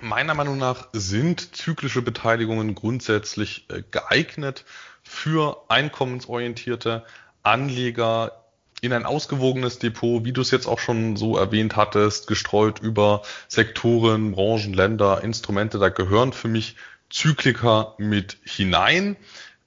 [0.00, 4.64] Meiner Meinung nach sind zyklische Beteiligungen grundsätzlich äh, geeignet
[5.02, 7.04] für einkommensorientierte
[7.42, 8.44] Anleger
[8.80, 13.22] in ein ausgewogenes Depot, wie du es jetzt auch schon so erwähnt hattest, gestreut über
[13.48, 16.76] Sektoren, Branchen, Länder, Instrumente, da gehören für mich
[17.10, 19.16] Zykliker mit hinein.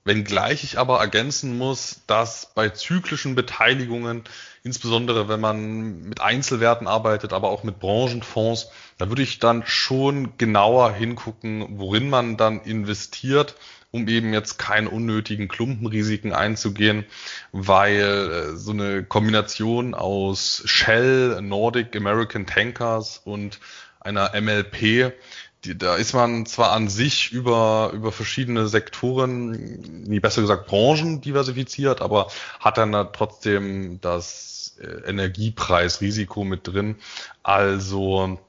[0.04, 4.24] Wenngleich ich aber ergänzen muss, dass bei zyklischen Beteiligungen,
[4.64, 10.38] insbesondere wenn man mit Einzelwerten arbeitet, aber auch mit Branchenfonds, da würde ich dann schon
[10.38, 13.56] genauer hingucken, worin man dann investiert
[13.92, 17.06] um eben jetzt keine unnötigen Klumpenrisiken einzugehen,
[17.52, 23.60] weil äh, so eine Kombination aus Shell, Nordic American Tankers und
[24.00, 25.14] einer MLP,
[25.64, 29.52] die, da ist man zwar an sich über, über verschiedene Sektoren,
[30.04, 32.28] nie besser gesagt Branchen diversifiziert, aber
[32.60, 36.96] hat dann da trotzdem das äh, Energiepreisrisiko mit drin.
[37.44, 38.40] Also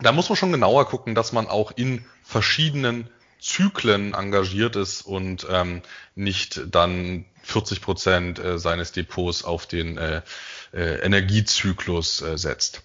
[0.00, 3.08] da muss man schon genauer gucken, dass man auch in verschiedenen
[3.40, 5.82] Zyklen engagiert ist und ähm,
[6.14, 10.22] nicht dann 40 Prozent äh, seines Depots auf den äh,
[10.72, 12.82] äh, Energiezyklus äh, setzt.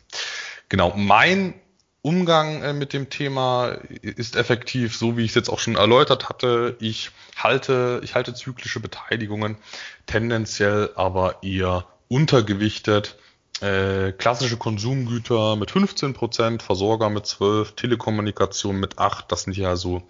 [0.69, 1.53] Genau, mein
[2.05, 6.29] Umgang äh, mit dem Thema ist effektiv, so wie ich es jetzt auch schon erläutert
[6.29, 6.75] hatte.
[6.79, 9.57] Ich halte, ich halte zyklische Beteiligungen
[10.05, 13.17] tendenziell aber eher untergewichtet
[13.59, 19.31] äh, klassische Konsumgüter mit 15 Prozent, Versorger mit 12, Telekommunikation mit 8.
[19.31, 20.07] Das sind ja so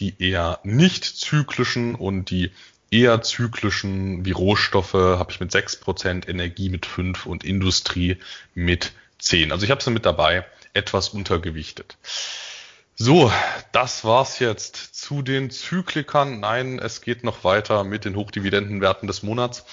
[0.00, 2.50] die eher nicht zyklischen und die
[2.90, 8.18] eher zyklischen wie Rohstoffe habe ich mit 6 Prozent, Energie mit 5 und Industrie
[8.54, 9.50] mit 10.
[9.50, 10.44] Also ich habe sie mit dabei,
[10.78, 11.98] etwas untergewichtet.
[12.94, 13.30] So,
[13.72, 16.40] das war's jetzt zu den Zyklikern.
[16.40, 19.64] Nein, es geht noch weiter mit den Hochdividendenwerten des Monats.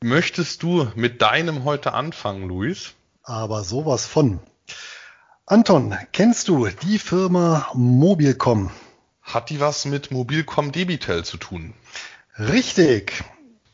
[0.00, 2.94] Möchtest du mit deinem heute anfangen, Luis?
[3.24, 4.38] Aber sowas von.
[5.46, 8.70] Anton, kennst du die Firma Mobilcom?
[9.22, 11.74] Hat die was mit Mobilcom Debitel zu tun?
[12.38, 13.24] Richtig.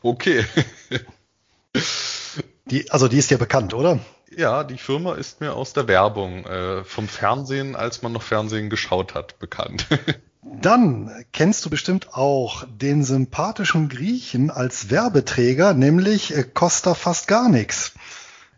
[0.01, 0.43] Okay.
[2.65, 3.99] die, also die ist ja bekannt, oder?
[4.37, 8.69] Ja, die Firma ist mir aus der Werbung äh, vom Fernsehen, als man noch Fernsehen
[8.69, 9.87] geschaut hat, bekannt.
[10.61, 17.49] Dann kennst du bestimmt auch den sympathischen Griechen als Werbeträger, nämlich äh, Costa fast gar
[17.49, 17.93] nichts.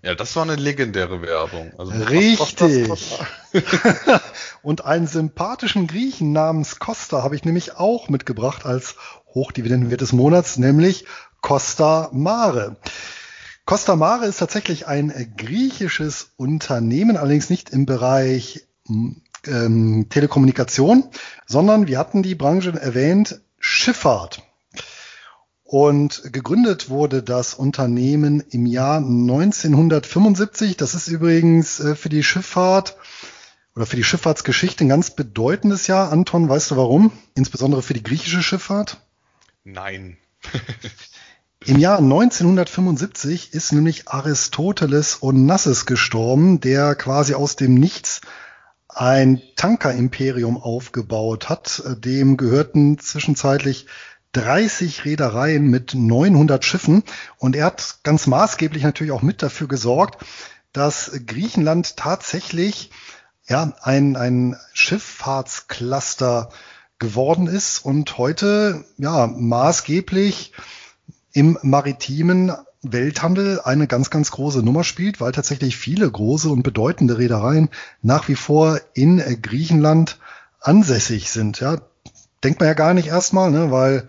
[0.01, 1.73] Ja, das war eine legendäre Werbung.
[1.77, 2.91] Also Richtig.
[4.61, 8.95] Und einen sympathischen Griechen namens Costa habe ich nämlich auch mitgebracht als
[9.33, 11.05] Hochdividendenwert des Monats, nämlich
[11.41, 12.77] Costa Mare.
[13.67, 21.03] Costa Mare ist tatsächlich ein griechisches Unternehmen, allerdings nicht im Bereich ähm, Telekommunikation,
[21.45, 24.41] sondern wir hatten die Branche erwähnt, Schifffahrt.
[25.65, 30.77] Und gegründet wurde das Unternehmen im Jahr 1975.
[30.77, 32.95] Das ist übrigens äh, für die Schifffahrt
[33.75, 36.13] oder für die Schifffahrtsgeschichte ein ganz bedeutendes Jahr.
[36.13, 37.11] Anton, weißt du warum?
[37.35, 39.01] Insbesondere für die griechische Schifffahrt?
[39.65, 40.17] Nein.
[41.65, 48.21] Im Jahr 1975 ist nämlich Aristoteles Onassis gestorben, der quasi aus dem Nichts
[48.87, 51.83] ein Tankerimperium aufgebaut hat.
[51.97, 53.87] Dem gehörten zwischenzeitlich
[54.33, 57.03] 30 Reedereien mit 900 Schiffen
[57.37, 60.23] und er hat ganz maßgeblich natürlich auch mit dafür gesorgt,
[60.73, 62.91] dass Griechenland tatsächlich
[63.47, 66.49] ja ein, ein Schifffahrtscluster
[66.99, 70.53] geworden ist und heute ja maßgeblich
[71.37, 77.19] im maritimen Welthandel eine ganz, ganz große Nummer spielt, weil tatsächlich viele große und bedeutende
[77.19, 77.69] Reedereien
[78.01, 80.17] nach wie vor in äh, Griechenland
[80.61, 81.59] ansässig sind.
[81.59, 81.77] Ja,
[82.43, 84.07] denkt man ja gar nicht erstmal, ne, weil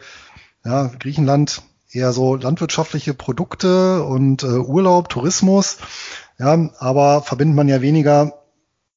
[0.64, 1.60] ja, Griechenland
[1.90, 5.76] eher so landwirtschaftliche Produkte und äh, Urlaub, Tourismus,
[6.38, 8.42] ja, aber verbindet man ja weniger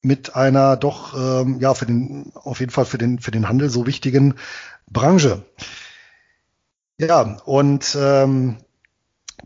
[0.02, 3.70] mit einer doch ähm, ja für den auf jeden Fall für den für den Handel
[3.70, 4.36] so wichtigen
[4.90, 5.44] Branche.
[7.02, 8.58] Ja, und ähm,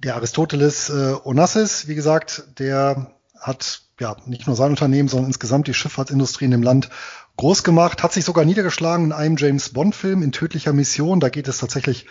[0.03, 5.68] der Aristoteles äh, Onassis, wie gesagt, der hat ja nicht nur sein Unternehmen, sondern insgesamt
[5.68, 6.89] die Schifffahrtsindustrie in dem Land
[7.38, 11.22] groß gemacht, hat sich sogar niedergeschlagen in einem James Bond Film in tödlicher Mission.
[11.22, 12.08] Da geht es tatsächlich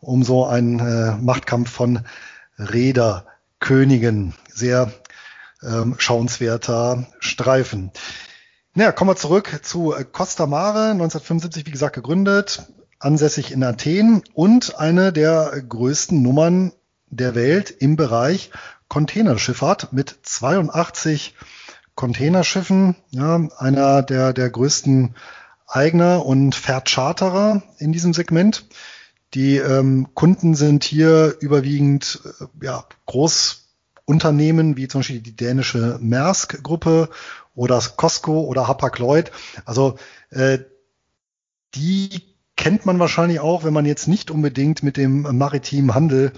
[0.00, 2.00] um so einen äh, Machtkampf von
[2.58, 4.34] Räderkönigen.
[4.52, 4.90] Sehr
[5.62, 7.92] ähm, schauenswerter Streifen.
[8.74, 12.66] Naja, kommen wir zurück zu Costa Mare, 1975, wie gesagt, gegründet,
[12.98, 16.72] ansässig in Athen und eine der größten Nummern
[17.10, 18.50] der Welt im Bereich
[18.88, 21.34] Containerschifffahrt mit 82
[21.94, 25.14] Containerschiffen, ja, einer der, der größten
[25.66, 28.66] Eigner und Vercharterer in diesem Segment.
[29.34, 37.10] Die ähm, Kunden sind hier überwiegend äh, ja, Großunternehmen wie zum Beispiel die dänische Maersk-Gruppe
[37.54, 39.30] oder Costco oder Hapag-Lloyd.
[39.66, 39.98] Also
[40.30, 40.60] äh,
[41.74, 42.22] die
[42.58, 46.32] kennt man wahrscheinlich auch, wenn man jetzt nicht unbedingt mit dem maritimen Handel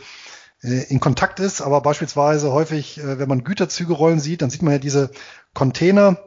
[0.62, 4.62] äh, in Kontakt ist, aber beispielsweise häufig, äh, wenn man Güterzüge rollen sieht, dann sieht
[4.62, 5.10] man ja diese
[5.54, 6.18] Container,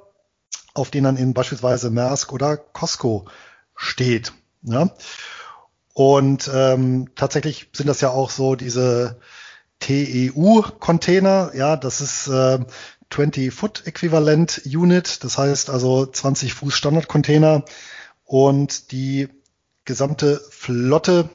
[0.74, 3.26] auf denen dann eben beispielsweise Maersk oder Costco
[3.76, 4.34] steht.
[4.64, 4.90] Ja?
[5.94, 9.20] Und ähm, tatsächlich sind das ja auch so diese
[9.80, 12.60] TEU-Container, ja, das ist äh,
[13.12, 17.64] 20-Foot Äquivalent Unit, das heißt also 20 Fuß Standard-Container
[18.26, 19.30] und die
[19.86, 21.30] gesamte Flotte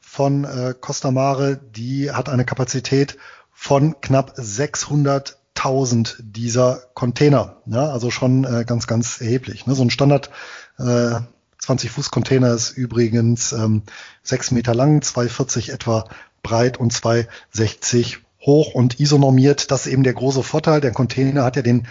[0.00, 3.16] von äh, Costa Mare, die hat eine Kapazität
[3.50, 7.62] von knapp 600.000 dieser Container.
[7.66, 9.66] Ja, also schon äh, ganz, ganz erheblich.
[9.66, 9.74] Ne?
[9.74, 10.30] So ein Standard
[10.78, 11.20] äh,
[11.58, 13.82] 20 Fuß Container ist übrigens ähm,
[14.24, 16.08] 6 Meter lang, 2,40 etwa
[16.42, 19.70] breit und 2,60 hoch und isonormiert.
[19.70, 20.80] Das ist eben der große Vorteil.
[20.80, 21.86] Der Container hat ja den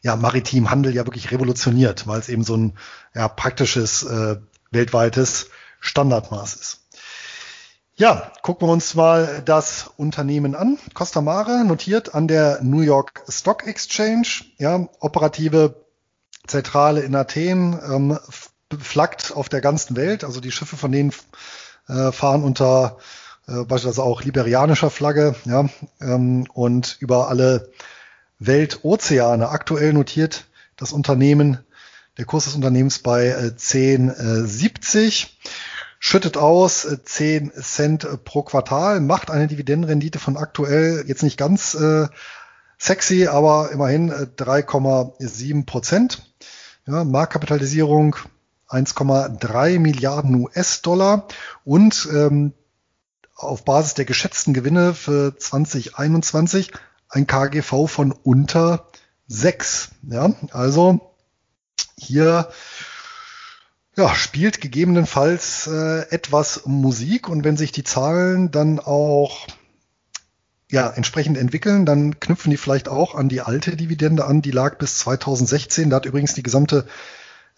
[0.00, 2.74] ja, maritimen Handel ja wirklich revolutioniert, weil es eben so ein
[3.14, 4.36] ja, praktisches äh,
[4.70, 5.50] weltweites
[5.80, 6.80] Standardmaß ist.
[7.96, 10.78] Ja, gucken wir uns mal das Unternehmen an.
[10.94, 15.84] Costa Mare notiert an der New York Stock Exchange, ja, operative
[16.46, 18.18] Zentrale in Athen, ähm,
[18.78, 20.22] flaggt auf der ganzen Welt.
[20.22, 21.12] Also die Schiffe von denen
[21.88, 22.98] äh, fahren unter
[23.48, 25.68] äh, beispielsweise auch liberianischer Flagge, ja,
[26.00, 27.72] ähm, und über alle
[28.38, 29.48] Weltozeane.
[29.48, 30.44] Aktuell notiert
[30.76, 31.58] das Unternehmen
[32.18, 35.28] der Kurs des Unternehmens bei äh, 10,70, äh,
[36.00, 41.74] schüttet aus äh, 10 Cent pro Quartal, macht eine Dividendenrendite von aktuell jetzt nicht ganz
[41.74, 42.08] äh,
[42.76, 46.24] sexy, aber immerhin 3,7 äh, Prozent.
[46.86, 48.16] Ja, Marktkapitalisierung
[48.68, 51.28] 1,3 Milliarden US-Dollar
[51.64, 52.52] und ähm,
[53.34, 56.72] auf Basis der geschätzten Gewinne für 2021
[57.08, 58.88] ein KGV von unter
[59.28, 59.90] 6.
[60.10, 61.07] Ja, also
[61.98, 62.48] hier
[63.96, 69.46] ja, spielt gegebenenfalls äh, etwas Musik und wenn sich die Zahlen dann auch
[70.70, 74.78] ja, entsprechend entwickeln, dann knüpfen die vielleicht auch an die alte Dividende an, die lag
[74.78, 75.90] bis 2016.
[75.90, 76.86] Da hat übrigens die gesamte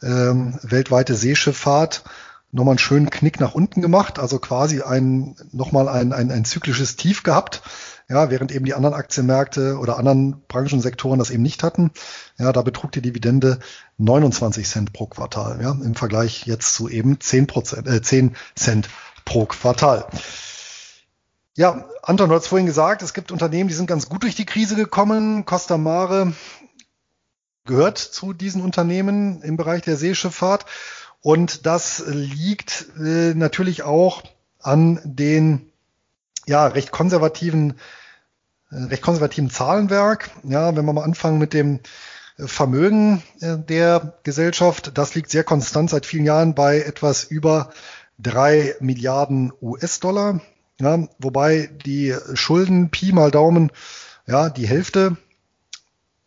[0.01, 2.05] ähm, weltweite Seeschifffahrt
[2.53, 6.97] nochmal einen schönen Knick nach unten gemacht, also quasi ein, nochmal ein, ein, ein zyklisches
[6.97, 7.63] Tief gehabt.
[8.11, 11.93] Ja, während eben die anderen Aktienmärkte oder anderen Branchensektoren das eben nicht hatten.
[12.39, 13.61] Ja, da betrug die Dividende
[13.99, 15.63] 29 Cent pro Quartal.
[15.63, 18.89] Ja, im Vergleich jetzt zu eben 10 Prozent, äh, 10 Cent
[19.25, 20.07] pro Quartal.
[21.57, 24.47] Ja, Anton, du hast vorhin gesagt, es gibt Unternehmen, die sind ganz gut durch die
[24.47, 25.45] Krise gekommen.
[25.45, 26.33] Costa Mare
[27.65, 30.67] gehört zu diesen Unternehmen im Bereich der Seeschifffahrt.
[31.21, 34.25] Und das liegt äh, natürlich auch
[34.59, 35.70] an den
[36.51, 37.75] ja, recht konservativen
[38.71, 40.31] äh, recht konservativen Zahlenwerk.
[40.43, 41.81] Ja, wenn wir mal anfangen mit dem
[42.39, 47.71] äh, Vermögen äh, der Gesellschaft, das liegt sehr konstant seit vielen Jahren bei etwas über
[48.19, 50.41] drei Milliarden US-Dollar.
[50.81, 53.71] Ja, wobei die Schulden Pi mal Daumen
[54.27, 55.17] ja die Hälfte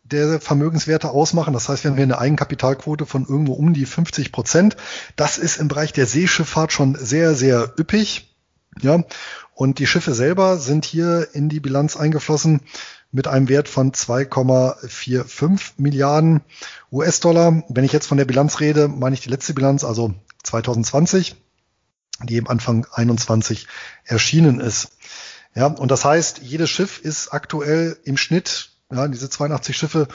[0.04, 1.52] der Vermögenswerte ausmachen.
[1.54, 4.76] Das heißt, wir haben hier eine Eigenkapitalquote von irgendwo um die 50 Prozent.
[5.16, 8.33] Das ist im Bereich der Seeschifffahrt schon sehr, sehr üppig.
[8.80, 9.04] Ja,
[9.54, 12.60] und die Schiffe selber sind hier in die Bilanz eingeflossen
[13.12, 16.40] mit einem Wert von 2,45 Milliarden
[16.90, 17.62] US-Dollar.
[17.68, 21.36] Wenn ich jetzt von der Bilanz rede, meine ich die letzte Bilanz, also 2020,
[22.24, 23.68] die im Anfang 21
[24.04, 24.88] erschienen ist.
[25.54, 30.08] Ja, und das heißt, jedes Schiff ist aktuell im Schnitt, ja, diese 82 Schiffe,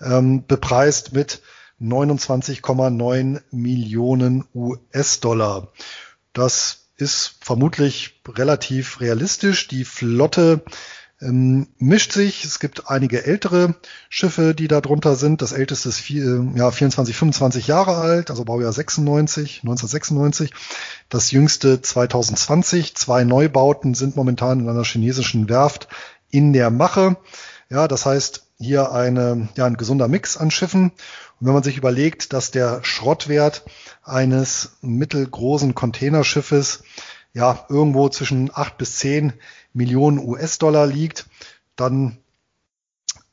[0.00, 1.40] ähm, bepreist mit
[1.80, 5.68] 29,9 Millionen US-Dollar.
[6.34, 9.68] Das ist vermutlich relativ realistisch.
[9.68, 10.62] Die Flotte
[11.20, 12.44] ähm, mischt sich.
[12.44, 13.74] Es gibt einige ältere
[14.08, 15.42] Schiffe, die da drunter sind.
[15.42, 20.52] Das älteste ist vier, ja, 24, 25 Jahre alt, also Baujahr 96, 1996.
[21.08, 22.94] Das jüngste 2020.
[22.96, 25.88] Zwei Neubauten sind momentan in einer chinesischen Werft
[26.30, 27.16] in der Mache.
[27.68, 30.90] Ja, das heißt, hier eine, ja, ein gesunder Mix an Schiffen.
[31.40, 33.62] Und wenn man sich überlegt, dass der Schrottwert
[34.02, 36.82] eines mittelgroßen Containerschiffes
[37.34, 39.34] ja irgendwo zwischen acht bis zehn
[39.72, 41.26] Millionen US-Dollar liegt,
[41.76, 42.18] dann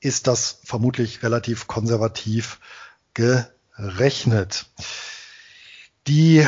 [0.01, 2.59] ist das vermutlich relativ konservativ
[3.13, 4.65] gerechnet.
[6.07, 6.45] Die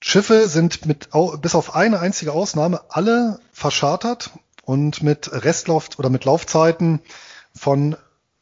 [0.00, 1.08] Schiffe sind mit,
[1.40, 4.32] bis auf eine einzige Ausnahme alle verschartert
[4.62, 7.00] und mit Restlauf oder mit Laufzeiten
[7.58, 7.96] von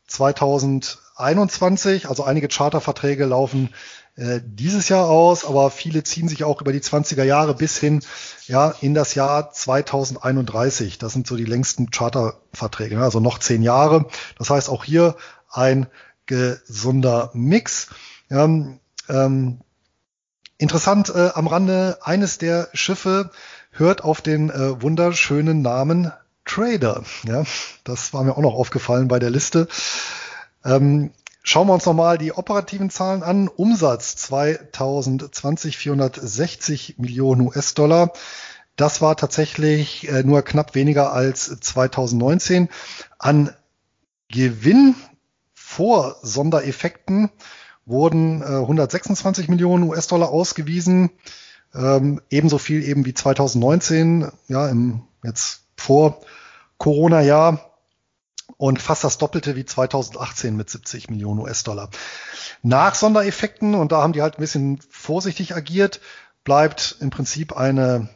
[0.07, 2.09] 2021.
[2.09, 3.71] Also einige Charterverträge laufen
[4.17, 8.03] äh, dieses Jahr aus, aber viele ziehen sich auch über die 20er Jahre bis hin
[8.47, 10.99] ja in das Jahr 2031.
[10.99, 13.05] Das sind so die längsten Charterverträge, ne?
[13.05, 14.07] also noch zehn Jahre.
[14.39, 15.17] Das heißt auch hier
[15.51, 15.87] ein
[16.27, 17.89] gesunder Mix.
[18.31, 18.49] Ja,
[19.09, 19.61] ähm,
[20.59, 23.31] interessant äh, am Rande, eines der Schiffe
[23.71, 26.13] hört auf den äh, wunderschönen Namen
[26.47, 27.05] Trader.
[27.27, 27.45] Ja,
[27.85, 29.69] das war mir auch noch aufgefallen bei der Liste.
[30.65, 31.11] Ähm,
[31.49, 33.47] Schauen wir uns nochmal die operativen Zahlen an.
[33.47, 38.13] Umsatz 2020 460 Millionen US-Dollar.
[38.75, 42.69] Das war tatsächlich äh, nur knapp weniger als 2019.
[43.21, 43.55] An
[44.29, 44.97] Gewinn
[45.55, 47.31] vor Sondereffekten
[47.85, 51.11] wurden 126 äh, Millionen US-Dollar ausgewiesen.
[51.77, 56.21] Ähm, ebenso viel eben wie 2019, ja, im jetzt vor
[56.79, 57.73] Corona-Jahr
[58.57, 61.91] und fast das Doppelte wie 2018 mit 70 Millionen US-Dollar.
[62.63, 66.01] Nach Sondereffekten, und da haben die halt ein bisschen vorsichtig agiert,
[66.45, 68.09] bleibt im Prinzip eine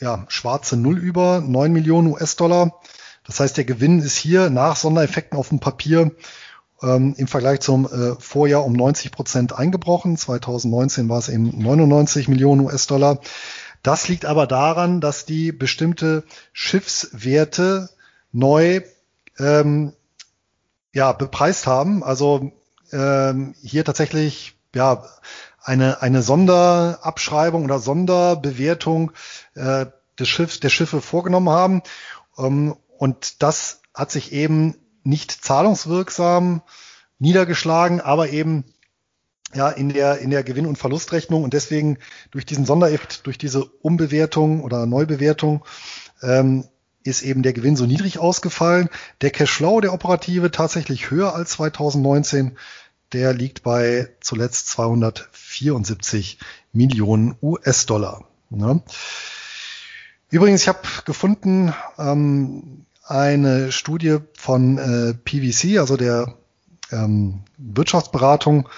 [0.00, 2.80] ja, schwarze Null über, 9 Millionen US-Dollar.
[3.24, 6.12] Das heißt, der Gewinn ist hier nach Sondereffekten auf dem Papier
[6.82, 10.16] ähm, im Vergleich zum äh, Vorjahr um 90 Prozent eingebrochen.
[10.16, 13.20] 2019 war es eben 99 Millionen US-Dollar.
[13.82, 17.90] Das liegt aber daran, dass die bestimmte Schiffswerte
[18.30, 18.82] neu
[19.38, 19.92] ähm,
[20.92, 22.04] ja, bepreist haben.
[22.04, 22.52] Also
[22.92, 25.04] ähm, hier tatsächlich ja
[25.60, 29.12] eine, eine Sonderabschreibung oder Sonderbewertung
[29.54, 29.86] äh,
[30.18, 31.82] des Schiffs, der Schiffe vorgenommen haben.
[32.38, 36.62] Ähm, und das hat sich eben nicht zahlungswirksam
[37.18, 38.64] niedergeschlagen, aber eben
[39.54, 41.98] ja in der in der Gewinn- und Verlustrechnung und deswegen
[42.30, 45.64] durch diesen Sondereffekt, durch diese Umbewertung oder Neubewertung
[46.22, 46.64] ähm,
[47.04, 48.88] ist eben der Gewinn so niedrig ausgefallen.
[49.20, 52.56] Der Cashflow, der operative, tatsächlich höher als 2019.
[53.12, 56.38] Der liegt bei zuletzt 274
[56.72, 58.24] Millionen US-Dollar.
[58.50, 58.82] Ne?
[60.30, 66.34] Übrigens, ich habe gefunden ähm, eine Studie von äh, PwC, also der
[66.90, 68.68] ähm, Wirtschaftsberatung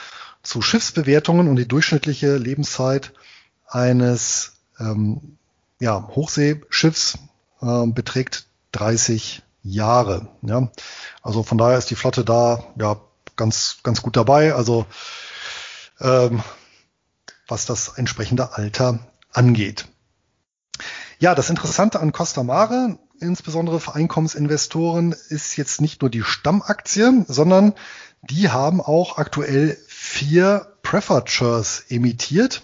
[0.45, 3.13] zu Schiffsbewertungen und die durchschnittliche Lebenszeit
[3.67, 5.39] eines ähm,
[5.81, 7.19] ja, Hochseeschiffs
[7.61, 10.29] äh, beträgt 30 Jahre.
[10.43, 10.71] Ja?
[11.23, 13.01] Also von daher ist die Flotte da ja
[13.37, 14.55] ganz, ganz gut dabei.
[14.55, 14.87] Also
[16.01, 16.43] ähm,
[17.49, 19.01] was das entsprechende Alter
[19.33, 19.87] angeht.
[21.19, 27.25] Ja, das Interessante an Costa Mare, insbesondere für Einkommensinvestoren, ist jetzt nicht nur die Stammaktie,
[27.29, 27.75] sondern
[28.23, 29.77] die haben auch aktuell
[30.15, 32.63] vier Preferred Shares emittiert.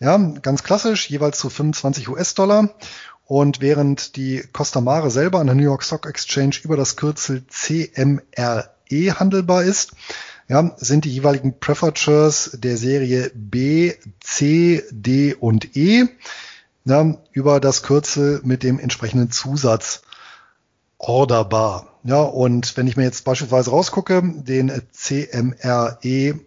[0.00, 2.70] Ja, ganz klassisch, jeweils zu 25 US-Dollar.
[3.26, 7.44] Und während die Costa Mare selber an der New York Stock Exchange über das Kürzel
[7.46, 9.92] CMRE handelbar ist,
[10.48, 11.96] ja, sind die jeweiligen Preferred
[12.54, 16.08] der Serie B, C, D und E
[16.84, 20.02] ja, über das Kürzel mit dem entsprechenden Zusatz
[20.98, 21.86] orderbar.
[22.02, 26.40] Ja, und wenn ich mir jetzt beispielsweise rausgucke, den CMRE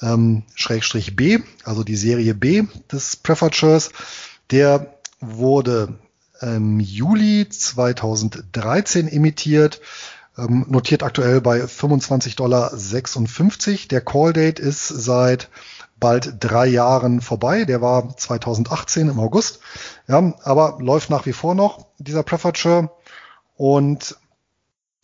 [0.00, 3.18] ähm, Schrägstrich B, also die Serie B des
[3.52, 3.90] Shares,
[4.50, 5.98] der wurde
[6.40, 9.80] im Juli 2013 emittiert,
[10.38, 12.70] ähm, notiert aktuell bei 25,56 Dollar.
[13.90, 15.48] Der Call Date ist seit
[15.98, 17.64] bald drei Jahren vorbei.
[17.64, 19.60] Der war 2018 im August.
[20.08, 22.24] Ja, aber läuft nach wie vor noch, dieser
[22.54, 22.90] Share.
[23.56, 24.16] Und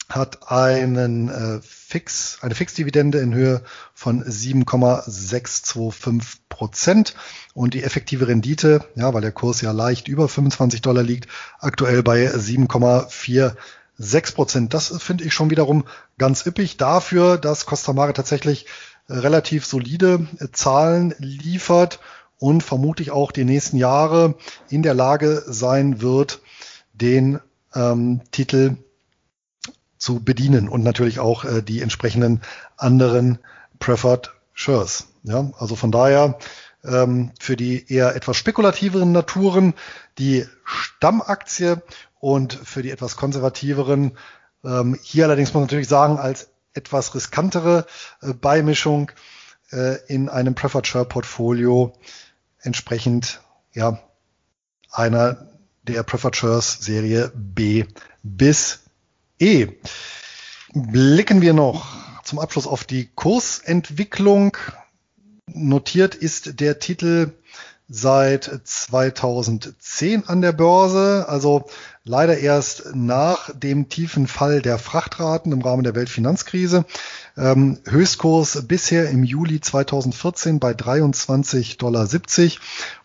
[0.09, 3.63] hat einen äh, Fix, eine Fixdividende in Höhe
[3.95, 7.17] von 7,625 Prozent
[7.55, 12.03] und die effektive Rendite, ja, weil der Kurs ja leicht über 25 Dollar liegt, aktuell
[12.03, 14.75] bei 7,46 Prozent.
[14.75, 15.85] Das finde ich schon wiederum
[16.19, 18.67] ganz üppig dafür, dass Costa Mare tatsächlich
[19.09, 21.99] relativ solide äh, Zahlen liefert
[22.39, 24.35] und vermutlich auch die nächsten Jahre
[24.69, 26.41] in der Lage sein wird,
[26.93, 27.41] den
[27.75, 28.77] ähm, Titel
[30.03, 32.41] zu bedienen und natürlich auch äh, die entsprechenden
[32.77, 33.39] anderen
[33.79, 35.07] Preferred Shares.
[35.23, 36.39] Ja, also von daher
[36.85, 39.75] ähm, für die eher etwas spekulativeren Naturen
[40.19, 41.81] die Stammaktie
[42.19, 44.19] und für die etwas konservativeren
[44.65, 47.87] ähm, hier allerdings muss man natürlich sagen als etwas riskantere
[48.21, 49.13] äh, Beimischung
[49.71, 51.93] äh, in einem Preferred Share Portfolio
[52.61, 53.41] entsprechend
[53.73, 54.01] ja
[54.91, 55.47] einer
[55.85, 57.85] der Preferred Shares Serie B
[58.25, 58.82] bis
[59.43, 59.67] E.
[60.73, 61.85] Blicken wir noch
[62.23, 64.57] zum Abschluss auf die Kursentwicklung.
[65.53, 67.33] Notiert ist der Titel
[67.89, 71.65] seit 2010 an der Börse, also
[72.05, 76.85] leider erst nach dem tiefen Fall der Frachtraten im Rahmen der Weltfinanzkrise.
[77.37, 82.09] Ähm, Höchstkurs bisher im Juli 2014 bei 23,70 Dollar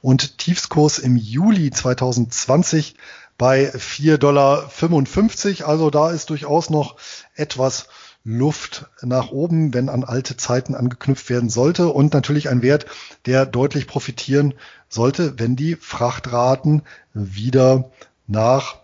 [0.02, 2.96] und Tiefskurs im Juli 2020
[3.38, 5.68] bei 4,55 Dollar.
[5.70, 6.96] Also da ist durchaus noch
[7.36, 7.88] etwas
[8.24, 12.86] Luft nach oben, wenn an alte Zeiten angeknüpft werden sollte und natürlich ein Wert,
[13.26, 14.54] der deutlich profitieren
[14.90, 16.82] sollte, wenn die Frachtraten
[17.14, 17.90] wieder
[18.28, 18.82] nach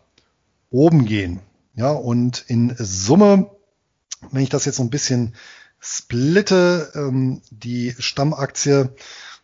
[0.70, 1.42] oben gehen.
[1.76, 3.50] Ja, und in Summe,
[4.32, 5.36] wenn ich das jetzt so ein bisschen
[5.80, 8.90] splitte, ähm, die Stammaktie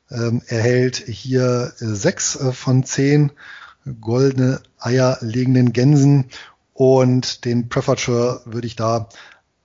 [0.09, 3.33] ähm, erhält hier sechs äh, von zehn
[4.01, 6.29] goldene Eier legenden Gänsen
[6.73, 9.09] und den Preferred Share würde ich da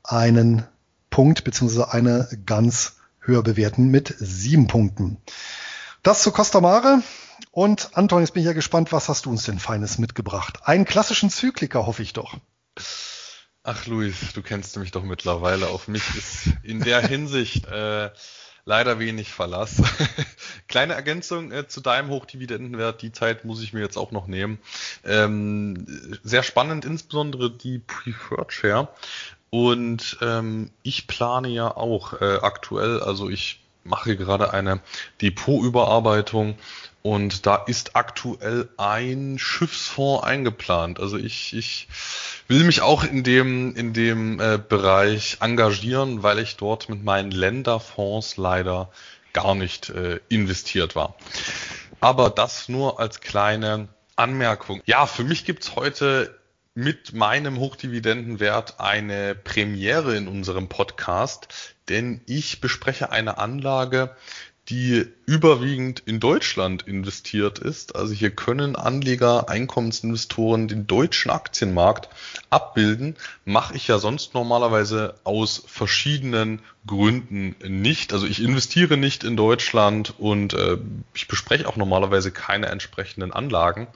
[0.02, 0.64] einen
[1.10, 5.18] Punkt beziehungsweise eine ganz höher bewerten mit sieben Punkten.
[6.02, 7.02] Das zu Costa Mare.
[7.50, 10.58] Und Anton, jetzt bin ich ja gespannt, was hast du uns denn Feines mitgebracht?
[10.64, 12.36] Einen klassischen Zykliker, hoffe ich doch.
[13.62, 15.68] Ach, Luis, du kennst mich doch mittlerweile.
[15.68, 18.10] Auf mich ist in der Hinsicht äh,
[18.64, 19.82] leider wenig Verlass.
[20.68, 23.02] Kleine Ergänzung äh, zu deinem Hochdividendenwert.
[23.02, 24.58] Die Zeit muss ich mir jetzt auch noch nehmen.
[25.04, 25.86] Ähm,
[26.22, 28.88] sehr spannend, insbesondere die Preferred Share.
[29.50, 34.80] Und ähm, ich plane ja auch äh, aktuell, also ich mache gerade eine
[35.20, 36.56] Depotüberarbeitung
[37.02, 40.98] und da ist aktuell ein Schiffsfonds eingeplant.
[40.98, 41.86] Also ich, ich
[42.48, 47.30] will mich auch in dem, in dem äh, Bereich engagieren, weil ich dort mit meinen
[47.30, 48.90] Länderfonds leider
[49.32, 51.16] gar nicht äh, investiert war.
[52.00, 54.80] Aber das nur als kleine Anmerkung.
[54.86, 56.38] Ja, für mich gibt's heute
[56.74, 64.16] mit meinem Hochdividendenwert eine Premiere in unserem Podcast, denn ich bespreche eine Anlage,
[64.68, 67.96] die überwiegend in Deutschland investiert ist.
[67.96, 72.08] Also hier können Anleger, Einkommensinvestoren den deutschen Aktienmarkt
[72.50, 73.16] abbilden.
[73.44, 78.12] Mache ich ja sonst normalerweise aus verschiedenen Gründen nicht.
[78.12, 80.76] Also ich investiere nicht in Deutschland und äh,
[81.14, 83.86] ich bespreche auch normalerweise keine entsprechenden Anlagen.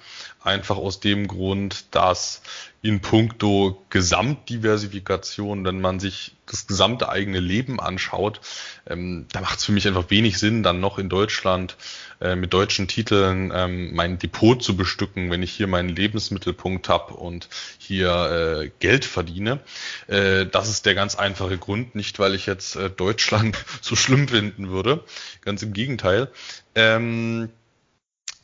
[0.42, 2.40] Einfach aus dem Grund, dass
[2.80, 8.40] in puncto Gesamtdiversifikation, wenn man sich das gesamte eigene Leben anschaut,
[8.86, 11.76] ähm, da macht es für mich einfach wenig Sinn, dann noch in Deutschland
[12.20, 17.14] äh, mit deutschen Titeln ähm, mein Depot zu bestücken, wenn ich hier meinen Lebensmittelpunkt habe
[17.14, 19.60] und hier äh, Geld verdiene.
[20.06, 24.28] Äh, das ist der ganz einfache Grund, nicht weil ich jetzt äh, Deutschland so schlimm
[24.28, 25.04] finden würde,
[25.42, 26.28] ganz im Gegenteil.
[26.74, 27.50] Ähm,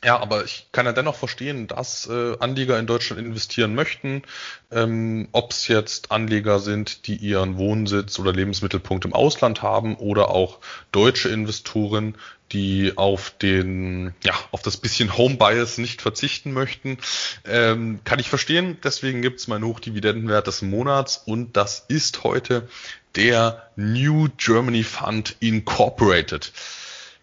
[0.05, 4.21] ja, aber ich kann ja dennoch verstehen, dass äh, Anleger in Deutschland investieren möchten,
[4.69, 10.29] ähm, ob es jetzt Anleger sind, die ihren Wohnsitz oder Lebensmittelpunkt im Ausland haben oder
[10.29, 10.59] auch
[10.91, 12.15] deutsche Investoren,
[12.51, 16.99] die auf den, ja, auf das bisschen Home Bias nicht verzichten möchten.
[17.43, 18.77] Ähm, kann ich verstehen.
[18.83, 22.69] Deswegen gibt's meinen Hochdividendenwert des Monats und das ist heute
[23.15, 26.51] der New Germany Fund Incorporated.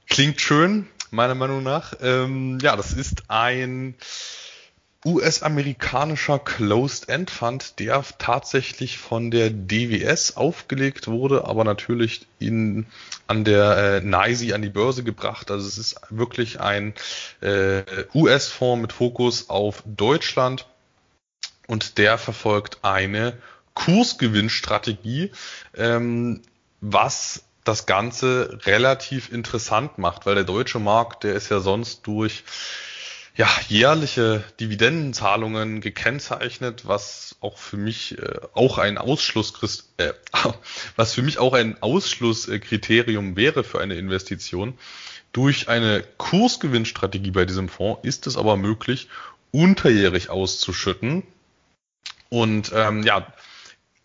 [0.09, 1.95] Klingt schön, meiner Meinung nach.
[2.01, 3.95] Ähm, ja, das ist ein
[5.05, 12.87] US-amerikanischer Closed-End Fund, der tatsächlich von der DWS aufgelegt wurde, aber natürlich in,
[13.27, 15.51] an der äh, NYSE an die Börse gebracht.
[15.51, 16.95] Also es ist wirklich ein
[17.41, 17.83] äh,
[18.15, 20.69] US-Fonds mit Fokus auf Deutschland
[21.67, 23.37] und der verfolgt eine
[23.75, 25.33] Kursgewinnstrategie,
[25.77, 26.43] ähm,
[26.81, 32.45] was das Ganze relativ interessant macht, weil der deutsche Markt, der ist ja sonst durch
[33.35, 40.13] ja, jährliche Dividendenzahlungen gekennzeichnet, was auch für mich äh, auch ein Ausschluss äh,
[40.97, 44.79] was für mich auch ein Ausschlusskriterium wäre für eine Investition.
[45.33, 49.09] Durch eine Kursgewinnstrategie bei diesem Fonds ist es aber möglich,
[49.51, 51.23] unterjährig auszuschütten.
[52.29, 53.33] Und ähm, ja,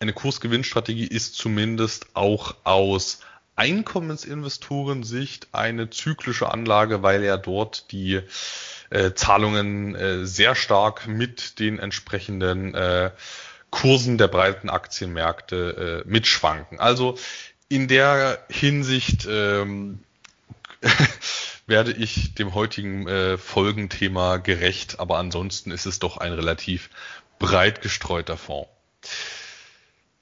[0.00, 3.20] eine Kursgewinnstrategie ist zumindest auch aus
[3.58, 8.20] Einkommensinvestoren-Sicht eine zyklische Anlage, weil ja dort die
[8.90, 13.10] äh, Zahlungen äh, sehr stark mit den entsprechenden äh,
[13.70, 16.80] Kursen der breiten Aktienmärkte äh, mitschwanken.
[16.80, 17.18] Also
[17.68, 20.00] in der Hinsicht ähm,
[21.66, 26.88] werde ich dem heutigen äh, Folgenthema gerecht, aber ansonsten ist es doch ein relativ
[27.38, 28.70] breit gestreuter Fonds.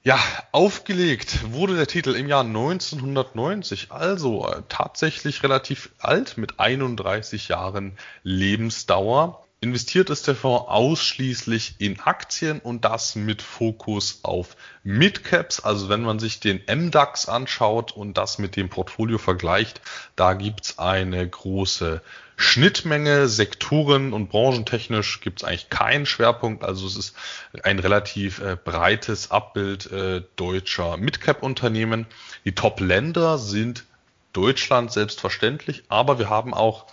[0.03, 0.19] Ja,
[0.51, 7.97] aufgelegt wurde der Titel im Jahr 1990, also äh, tatsächlich relativ alt mit 31 Jahren
[8.23, 9.46] Lebensdauer.
[9.59, 15.59] Investiert ist der Fonds ausschließlich in Aktien und das mit Fokus auf Midcaps.
[15.61, 19.81] Also wenn man sich den MDAX anschaut und das mit dem Portfolio vergleicht,
[20.15, 22.03] da gibt's eine große
[22.35, 26.63] Schnittmenge, Sektoren und branchentechnisch gibt es eigentlich keinen Schwerpunkt.
[26.63, 27.15] Also es ist
[27.63, 32.05] ein relativ äh, breites Abbild äh, deutscher Midcap-Unternehmen.
[32.45, 33.85] Die Top-Länder sind
[34.33, 36.85] Deutschland selbstverständlich, aber wir haben auch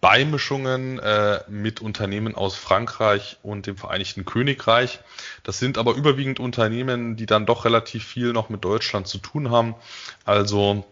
[0.00, 5.00] Beimischungen äh, mit Unternehmen aus Frankreich und dem Vereinigten Königreich.
[5.42, 9.50] Das sind aber überwiegend Unternehmen, die dann doch relativ viel noch mit Deutschland zu tun
[9.50, 9.74] haben.
[10.24, 10.84] Also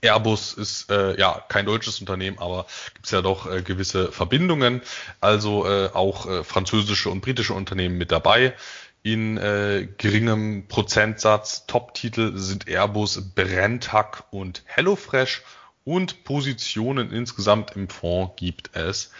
[0.00, 4.80] Airbus ist äh, ja kein deutsches Unternehmen, aber gibt es ja doch äh, gewisse Verbindungen.
[5.20, 8.54] Also äh, auch äh, französische und britische Unternehmen mit dabei.
[9.02, 15.42] In äh, geringem Prozentsatz Top-Titel sind Airbus, Brenntag und HelloFresh
[15.86, 19.10] und Positionen insgesamt im Fonds gibt es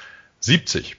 [0.41, 0.97] 70.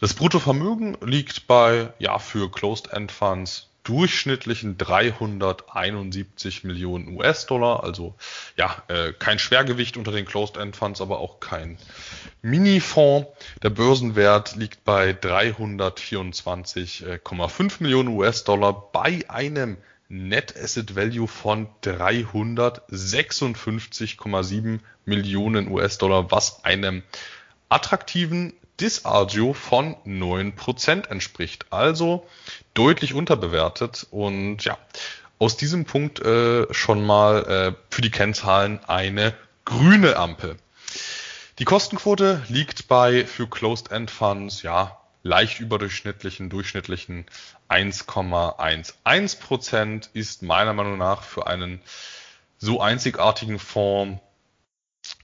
[0.00, 7.84] Das Bruttovermögen liegt bei ja für Closed-End Funds durchschnittlichen 371 Millionen US-Dollar.
[7.84, 8.14] Also
[8.56, 11.78] ja, äh, kein Schwergewicht unter den Closed-End-Funds, aber auch kein
[12.42, 13.28] Mini-Fonds.
[13.62, 19.76] Der Börsenwert liegt bei 324,5 Millionen US-Dollar bei einem
[20.14, 27.02] Net Asset Value von 356,7 Millionen US-Dollar, was einem
[27.68, 31.66] attraktiven Disagio von 9% entspricht.
[31.70, 32.24] Also
[32.74, 34.78] deutlich unterbewertet und ja,
[35.40, 39.34] aus diesem Punkt äh, schon mal äh, für die Kennzahlen eine
[39.64, 40.58] grüne Ampel.
[41.58, 47.26] Die Kostenquote liegt bei für Closed-End Funds ja leicht überdurchschnittlichen, durchschnittlichen
[47.68, 51.80] 1,11 Prozent ist meiner Meinung nach für einen
[52.58, 54.20] so einzigartigen Fonds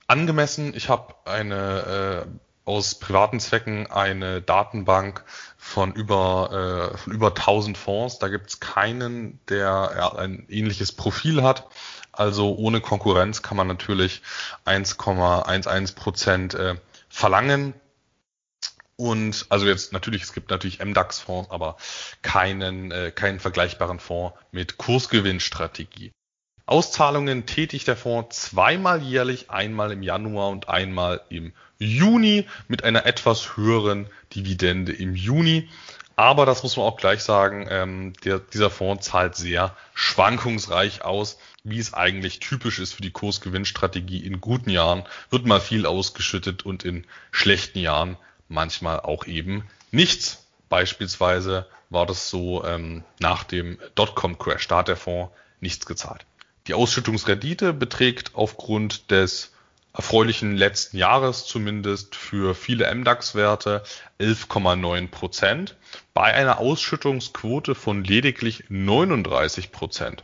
[0.09, 0.75] angemessen.
[0.75, 5.25] Ich habe eine äh, aus privaten Zwecken eine Datenbank
[5.57, 8.19] von über, äh, von über 1000 Fonds.
[8.19, 11.69] Da gibt es keinen, der ja, ein ähnliches Profil hat.
[12.13, 14.23] Also ohne Konkurrenz kann man natürlich
[14.65, 16.77] 1,11 Prozent äh,
[17.09, 17.75] verlangen.
[19.01, 21.79] Und also jetzt natürlich, es gibt natürlich MDAX-Fonds, aber
[22.21, 26.13] keinen, äh, keinen vergleichbaren Fonds mit Kursgewinnstrategie.
[26.67, 33.07] Auszahlungen tätigt der Fonds zweimal jährlich, einmal im Januar und einmal im Juni mit einer
[33.07, 35.71] etwas höheren Dividende im Juni.
[36.15, 41.39] Aber das muss man auch gleich sagen, ähm, der, dieser Fonds zahlt sehr schwankungsreich aus,
[41.65, 44.27] wie es eigentlich typisch ist für die Kursgewinnstrategie.
[44.27, 48.19] In guten Jahren wird mal viel ausgeschüttet und in schlechten Jahren
[48.51, 50.45] manchmal auch eben nichts.
[50.69, 54.69] Beispielsweise war das so ähm, nach dem Dotcom-Crash.
[54.69, 56.27] Da hat der Fonds nichts gezahlt.
[56.67, 59.53] Die Ausschüttungsrendite beträgt aufgrund des
[59.93, 63.83] erfreulichen letzten Jahres zumindest für viele MDAX-Werte
[64.21, 65.77] 11,9 Prozent
[66.15, 70.23] bei einer Ausschüttungsquote von lediglich 39 Prozent.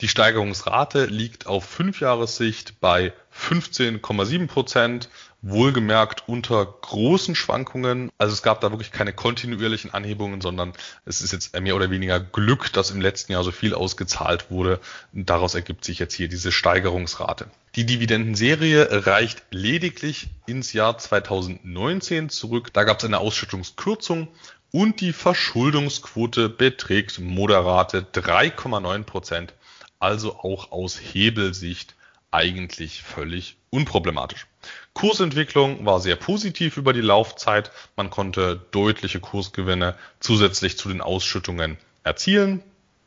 [0.00, 5.08] Die Steigerungsrate liegt auf Fünfjahressicht bei 15,7 Prozent,
[5.46, 8.10] wohlgemerkt unter großen Schwankungen.
[8.16, 10.72] Also es gab da wirklich keine kontinuierlichen Anhebungen, sondern
[11.04, 14.80] es ist jetzt mehr oder weniger Glück, dass im letzten Jahr so viel ausgezahlt wurde.
[15.12, 17.46] Und daraus ergibt sich jetzt hier diese Steigerungsrate.
[17.76, 22.72] Die Dividendenserie reicht lediglich ins Jahr 2019 zurück.
[22.72, 24.28] Da gab es eine Ausschüttungskürzung
[24.70, 29.54] und die Verschuldungsquote beträgt moderate 3,9 Prozent.
[29.98, 31.94] Also auch aus Hebelsicht
[32.30, 34.46] eigentlich völlig unproblematisch.
[34.94, 37.72] Kursentwicklung war sehr positiv über die Laufzeit.
[37.96, 42.62] Man konnte deutliche Kursgewinne zusätzlich zu den Ausschüttungen erzielen.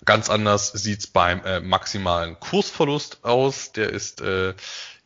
[0.05, 3.71] Ganz anders sieht's beim äh, maximalen Kursverlust aus.
[3.71, 4.53] Der ist äh,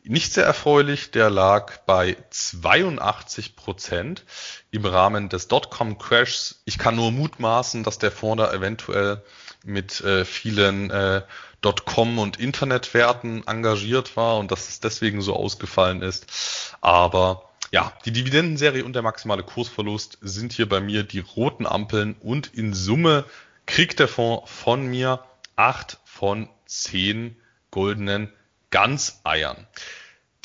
[0.04, 1.12] nicht sehr erfreulich.
[1.12, 4.24] Der lag bei 82 Prozent
[4.70, 6.62] im Rahmen des Dotcom-Crashs.
[6.64, 9.22] Ich kann nur mutmaßen, dass der Fonds da eventuell
[9.64, 11.22] mit äh, vielen äh,
[11.60, 16.76] Dotcom und Internetwerten engagiert war und dass es deswegen so ausgefallen ist.
[16.80, 22.16] Aber ja, die Dividendenserie und der maximale Kursverlust sind hier bei mir die roten Ampeln
[22.20, 23.24] und in Summe
[23.66, 25.24] kriegt der Fonds von mir
[25.56, 27.36] acht von zehn
[27.70, 28.32] goldenen
[28.70, 29.66] Ganzeiern.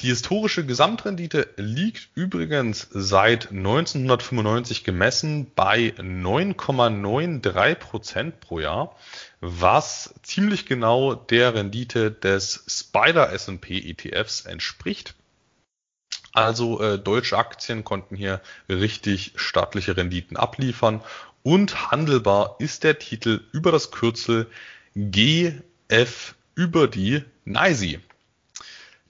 [0.01, 8.95] Die historische Gesamtrendite liegt übrigens seit 1995 gemessen bei 9,93 Prozent pro Jahr,
[9.41, 15.15] was ziemlich genau der Rendite des Spider S&P ETFs entspricht.
[16.31, 21.01] Also äh, deutsche Aktien konnten hier richtig staatliche Renditen abliefern
[21.41, 24.45] und handelbar ist der Titel über das Kürzel
[24.93, 27.99] GF über die NYSE.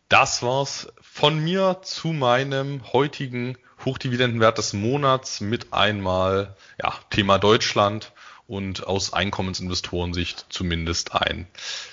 [0.10, 8.14] Das war's von mir zu meinem heutigen Hochdividendenwert des Monats mit einmal ja, Thema Deutschland
[8.48, 11.46] und aus Einkommensinvestorensicht zumindest ein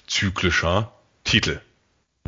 [0.06, 0.92] zyklischer
[1.24, 1.60] Titel.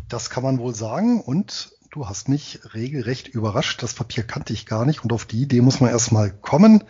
[0.09, 3.81] Das kann man wohl sagen und du hast mich regelrecht überrascht.
[3.83, 6.83] Das Papier kannte ich gar nicht und auf die Idee muss man erstmal kommen,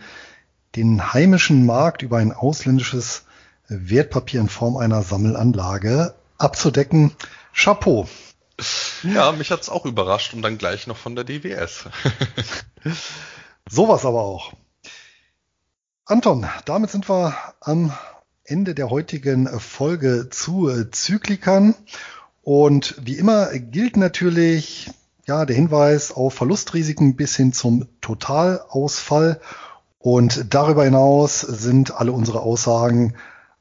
[0.75, 3.25] den heimischen Markt über ein ausländisches
[3.67, 7.15] Wertpapier in Form einer Sammelanlage abzudecken.
[7.53, 8.07] Chapeau.
[9.03, 11.85] Ja, mich hat's auch überrascht und dann gleich noch von der DWS.
[13.69, 14.53] Sowas aber auch.
[16.05, 17.91] Anton, damit sind wir am
[18.43, 21.75] Ende der heutigen Folge zu Zyklikern.
[22.43, 24.89] Und wie immer gilt natürlich
[25.25, 29.41] ja der Hinweis auf Verlustrisiken bis hin zum Totalausfall.
[29.99, 33.15] Und darüber hinaus sind alle unsere Aussagen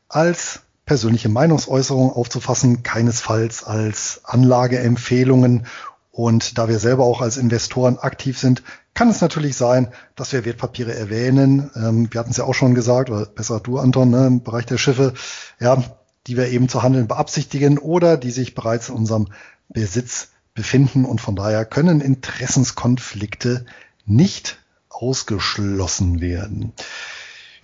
[0.09, 5.67] als persönliche Meinungsäußerung aufzufassen, keinesfalls als Anlageempfehlungen.
[6.13, 8.63] Und da wir selber auch als Investoren aktiv sind,
[8.95, 11.71] kann es natürlich sein, dass wir Wertpapiere erwähnen.
[11.75, 14.65] Ähm, wir hatten es ja auch schon gesagt, oder besser du, Anton, ne, im Bereich
[14.65, 15.13] der Schiffe,
[15.61, 15.83] ja,
[16.27, 19.27] die wir eben zu handeln beabsichtigen oder die sich bereits in unserem
[19.69, 21.05] Besitz befinden.
[21.05, 23.67] Und von daher können Interessenskonflikte
[24.07, 24.59] nicht
[24.89, 26.73] ausgeschlossen werden.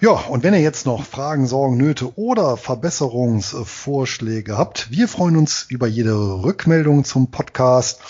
[0.03, 5.66] Ja, und wenn ihr jetzt noch Fragen, Sorgen, Nöte oder Verbesserungsvorschläge habt, wir freuen uns
[5.69, 8.01] über jede Rückmeldung zum Podcast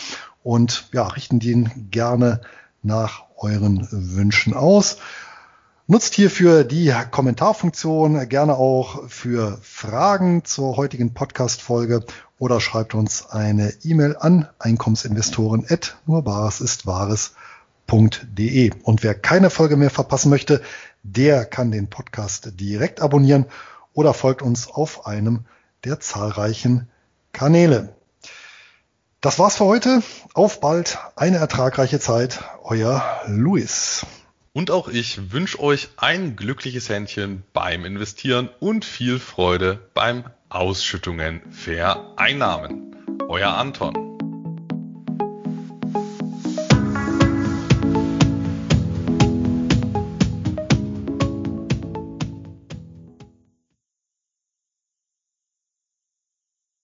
[0.43, 2.41] und ja, richten den gerne
[2.83, 4.97] nach euren Wünschen aus.
[5.87, 12.07] Nutzt hierfür die Kommentarfunktion gerne auch für Fragen zur heutigen Podcast-Folge
[12.39, 18.71] oder schreibt uns eine E-Mail an einkommensinvestoren at nur Wahres ist wahres.de.
[18.83, 20.63] Und wer keine Folge mehr verpassen möchte,
[21.03, 23.47] der kann den Podcast direkt abonnieren
[23.93, 25.45] oder folgt uns auf einem
[25.85, 26.89] der zahlreichen
[27.33, 27.95] Kanäle.
[29.21, 30.03] Das war's für heute.
[30.35, 32.43] Auf bald, eine ertragreiche Zeit.
[32.65, 34.05] Euer Luis.
[34.53, 41.41] Und auch ich wünsche euch ein glückliches Händchen beim Investieren und viel Freude beim Ausschüttungen
[41.53, 42.97] Vereinnahmen.
[43.29, 44.12] Euer Anton.